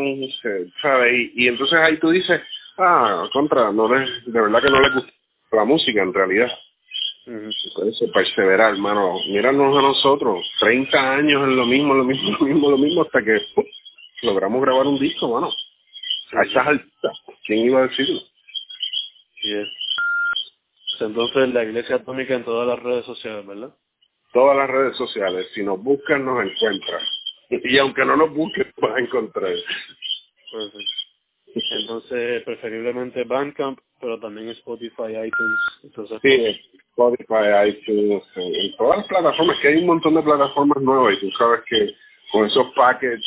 ¿sabes? 0.80 1.32
Y, 1.34 1.47
entonces 1.47 1.80
ahí 1.80 1.97
tú 1.97 2.12
dices, 2.12 2.39
ah, 2.78 3.28
contra, 3.34 3.71
no 3.71 3.88
de 3.88 4.06
verdad 4.26 4.62
que 4.62 4.69
no 4.69 4.80
les 4.80 4.93
gusta 4.93 5.12
la 5.54 5.65
música 5.65 6.04
en 6.04 6.13
realidad. 6.13 6.52
Por 7.26 7.88
eso 7.88 8.12
perseverar, 8.13 8.74
hermano. 8.74 9.15
Míranos 9.28 9.76
a 9.76 9.82
nosotros, 9.82 10.39
30 10.60 11.13
años 11.15 11.47
en 11.47 11.56
lo 11.56 11.65
mismo, 11.65 11.95
lo 11.95 12.04
mismo, 12.04 12.30
lo 12.39 12.45
mismo, 12.45 12.69
lo 12.69 12.78
mismo, 12.78 13.02
hasta 13.02 13.24
que 13.24 13.39
logramos 14.21 14.62
grabar 14.62 14.86
un 14.86 15.00
disco, 15.00 15.28
mano. 15.30 15.50
A 16.34 16.43
esas 16.43 16.67
altas, 16.67 17.19
¿quién 17.45 17.65
iba 17.65 17.80
a 17.80 17.88
decirlo? 17.88 18.21
Y 19.43 19.58
es. 19.58 19.67
Entonces 20.99 21.49
la 21.54 21.63
Iglesia 21.63 21.95
Atómica 21.95 22.36
en 22.36 22.45
todas 22.45 22.67
las 22.67 22.80
redes 22.82 23.06
sociales, 23.06 23.45
¿verdad? 23.45 23.75
Todas 24.34 24.56
las 24.56 24.69
redes 24.69 24.95
sociales. 24.97 25.47
Si 25.54 25.63
nos 25.63 25.82
buscan, 25.82 26.25
nos 26.25 26.45
encuentran. 26.45 27.01
Y 27.49 27.77
aunque 27.80 28.06
no 28.06 28.15
nos 28.15 28.34
busquen, 28.34 28.71
vas 28.77 28.95
a 28.95 28.99
encontrar. 28.99 29.51
Perfecto. 30.51 30.80
Entonces, 31.54 32.43
preferiblemente 32.43 33.23
Bandcamp, 33.25 33.80
pero 33.99 34.19
también 34.19 34.49
Spotify, 34.49 35.12
iTunes. 35.25 35.60
Entonces, 35.84 36.19
sí, 36.21 36.62
Spotify, 36.91 37.67
iTunes, 37.67 38.23
en, 38.36 38.75
todas 38.77 38.99
las 38.99 39.08
plataformas, 39.08 39.60
que 39.60 39.67
hay 39.67 39.77
un 39.77 39.88
montón 39.88 40.15
de 40.15 40.21
plataformas 40.21 40.82
nuevas 40.82 41.15
y 41.15 41.19
tú 41.19 41.32
sabes 41.38 41.62
que 41.67 41.93
con 42.32 42.45
esos 42.45 42.73
packages 42.73 43.21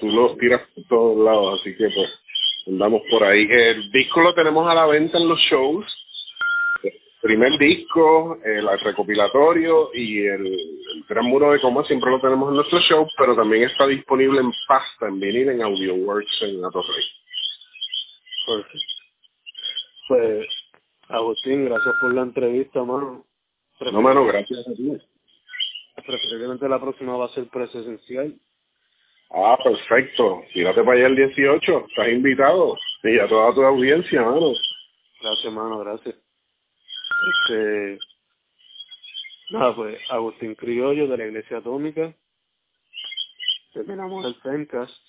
tú 0.00 0.08
los 0.08 0.36
tiras 0.38 0.60
por 0.74 0.84
todos 0.84 1.24
lados, 1.24 1.60
así 1.60 1.74
que 1.76 1.88
pues 1.88 2.10
andamos 2.66 3.02
por 3.10 3.24
ahí. 3.24 3.46
El 3.50 3.90
disco 3.90 4.20
lo 4.20 4.34
tenemos 4.34 4.68
a 4.68 4.74
la 4.74 4.86
venta 4.86 5.18
en 5.18 5.28
los 5.28 5.38
shows. 5.40 5.84
El 6.82 6.92
primer 7.20 7.58
disco, 7.58 8.38
el 8.44 8.68
recopilatorio 8.80 9.90
y 9.94 10.26
el, 10.26 11.04
gran 11.08 11.24
muro 11.24 11.52
de 11.52 11.60
coma 11.60 11.82
siempre 11.84 12.10
lo 12.10 12.20
tenemos 12.20 12.50
en 12.50 12.56
nuestro 12.56 12.78
show, 12.80 13.06
pero 13.16 13.34
también 13.34 13.64
está 13.64 13.86
disponible 13.86 14.40
en 14.40 14.52
pasta, 14.68 15.08
en 15.08 15.18
vinil, 15.20 15.48
en 15.48 15.62
AudioWorks, 15.62 16.42
en 16.42 16.60
la 16.60 16.70
Torre. 16.70 17.02
Perfecto. 18.46 18.78
Pues, 20.08 20.46
Agustín, 21.08 21.64
gracias 21.64 21.94
por 22.00 22.12
la 22.12 22.22
entrevista, 22.22 22.82
mano. 22.84 23.24
No, 23.80 24.02
mano, 24.02 24.26
gracias 24.26 24.66
a 24.68 24.74
ti. 24.74 24.92
Preferiblemente 26.06 26.68
la 26.68 26.80
próxima 26.80 27.16
va 27.16 27.26
a 27.26 27.34
ser 27.34 27.48
presencial 27.48 28.38
Ah, 29.36 29.58
perfecto. 29.62 30.44
Tírate 30.52 30.82
para 30.84 30.96
allá 30.96 31.06
el 31.08 31.16
18. 31.16 31.86
Estás 31.88 32.08
invitado. 32.08 32.76
Y 33.02 33.18
a 33.18 33.26
toda 33.26 33.52
tu 33.52 33.64
audiencia, 33.64 34.22
mano. 34.22 34.52
Gracias, 35.20 35.52
mano. 35.52 35.78
Gracias. 35.80 36.14
Este... 36.14 37.98
Nada, 39.50 39.74
pues 39.74 39.98
Agustín 40.10 40.54
Criollo 40.54 41.06
de 41.08 41.16
la 41.18 41.26
Iglesia 41.26 41.58
Atómica. 41.58 42.14
Terminamos 43.72 44.24
el 44.24 44.34
Fencast. 44.36 45.03